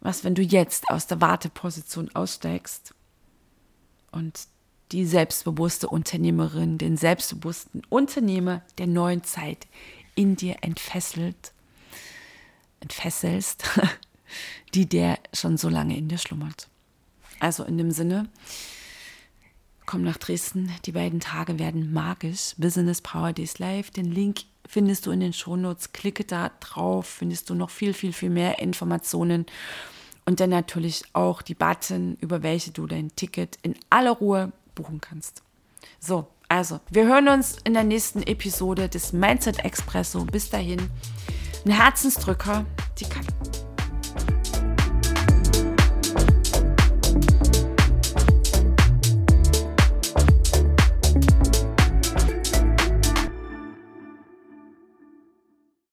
Was, 0.00 0.24
wenn 0.24 0.34
du 0.34 0.42
jetzt 0.42 0.90
aus 0.90 1.06
der 1.06 1.20
Warteposition 1.20 2.14
aussteigst 2.14 2.94
und 4.10 4.46
die 4.92 5.04
selbstbewusste 5.04 5.88
Unternehmerin, 5.88 6.78
den 6.78 6.96
selbstbewussten 6.96 7.82
Unternehmer 7.88 8.62
der 8.78 8.86
neuen 8.86 9.24
Zeit 9.24 9.66
in 10.14 10.36
dir 10.36 10.56
entfesselt, 10.62 11.52
entfesselst, 12.80 13.64
die 14.74 14.88
der 14.88 15.18
schon 15.32 15.56
so 15.56 15.68
lange 15.68 15.96
in 15.96 16.08
dir 16.08 16.18
schlummert. 16.18 16.68
Also 17.40 17.64
in 17.64 17.78
dem 17.78 17.90
Sinne, 17.90 18.28
komm 19.86 20.02
nach 20.02 20.18
Dresden. 20.18 20.70
Die 20.84 20.92
beiden 20.92 21.20
Tage 21.20 21.58
werden 21.58 21.92
magisch. 21.92 22.54
Business 22.58 23.00
Power 23.00 23.32
Days 23.32 23.58
Live. 23.58 23.90
Den 23.90 24.10
Link 24.10 24.40
findest 24.66 25.06
du 25.06 25.10
in 25.10 25.20
den 25.20 25.32
Shownotes. 25.32 25.92
Klicke 25.92 26.24
da 26.24 26.50
drauf, 26.60 27.06
findest 27.06 27.50
du 27.50 27.54
noch 27.54 27.70
viel, 27.70 27.94
viel, 27.94 28.12
viel 28.12 28.30
mehr 28.30 28.58
Informationen. 28.58 29.46
Und 30.26 30.40
dann 30.40 30.50
natürlich 30.50 31.04
auch 31.14 31.40
die 31.40 31.54
Button, 31.54 32.18
über 32.20 32.42
welche 32.42 32.70
du 32.70 32.86
dein 32.86 33.14
Ticket 33.16 33.58
in 33.62 33.74
aller 33.88 34.12
Ruhe 34.12 34.52
buchen 34.74 35.00
kannst. 35.00 35.42
So, 36.00 36.28
also, 36.48 36.80
wir 36.90 37.06
hören 37.06 37.28
uns 37.28 37.56
in 37.64 37.74
der 37.74 37.84
nächsten 37.84 38.22
Episode 38.22 38.88
des 38.88 39.12
Mindset 39.12 39.64
Expresso. 39.64 40.24
Bis 40.24 40.50
dahin, 40.50 40.90
ein 41.64 41.72
Herzensdrücker, 41.72 42.64
die 42.98 43.04
Katja. 43.04 43.47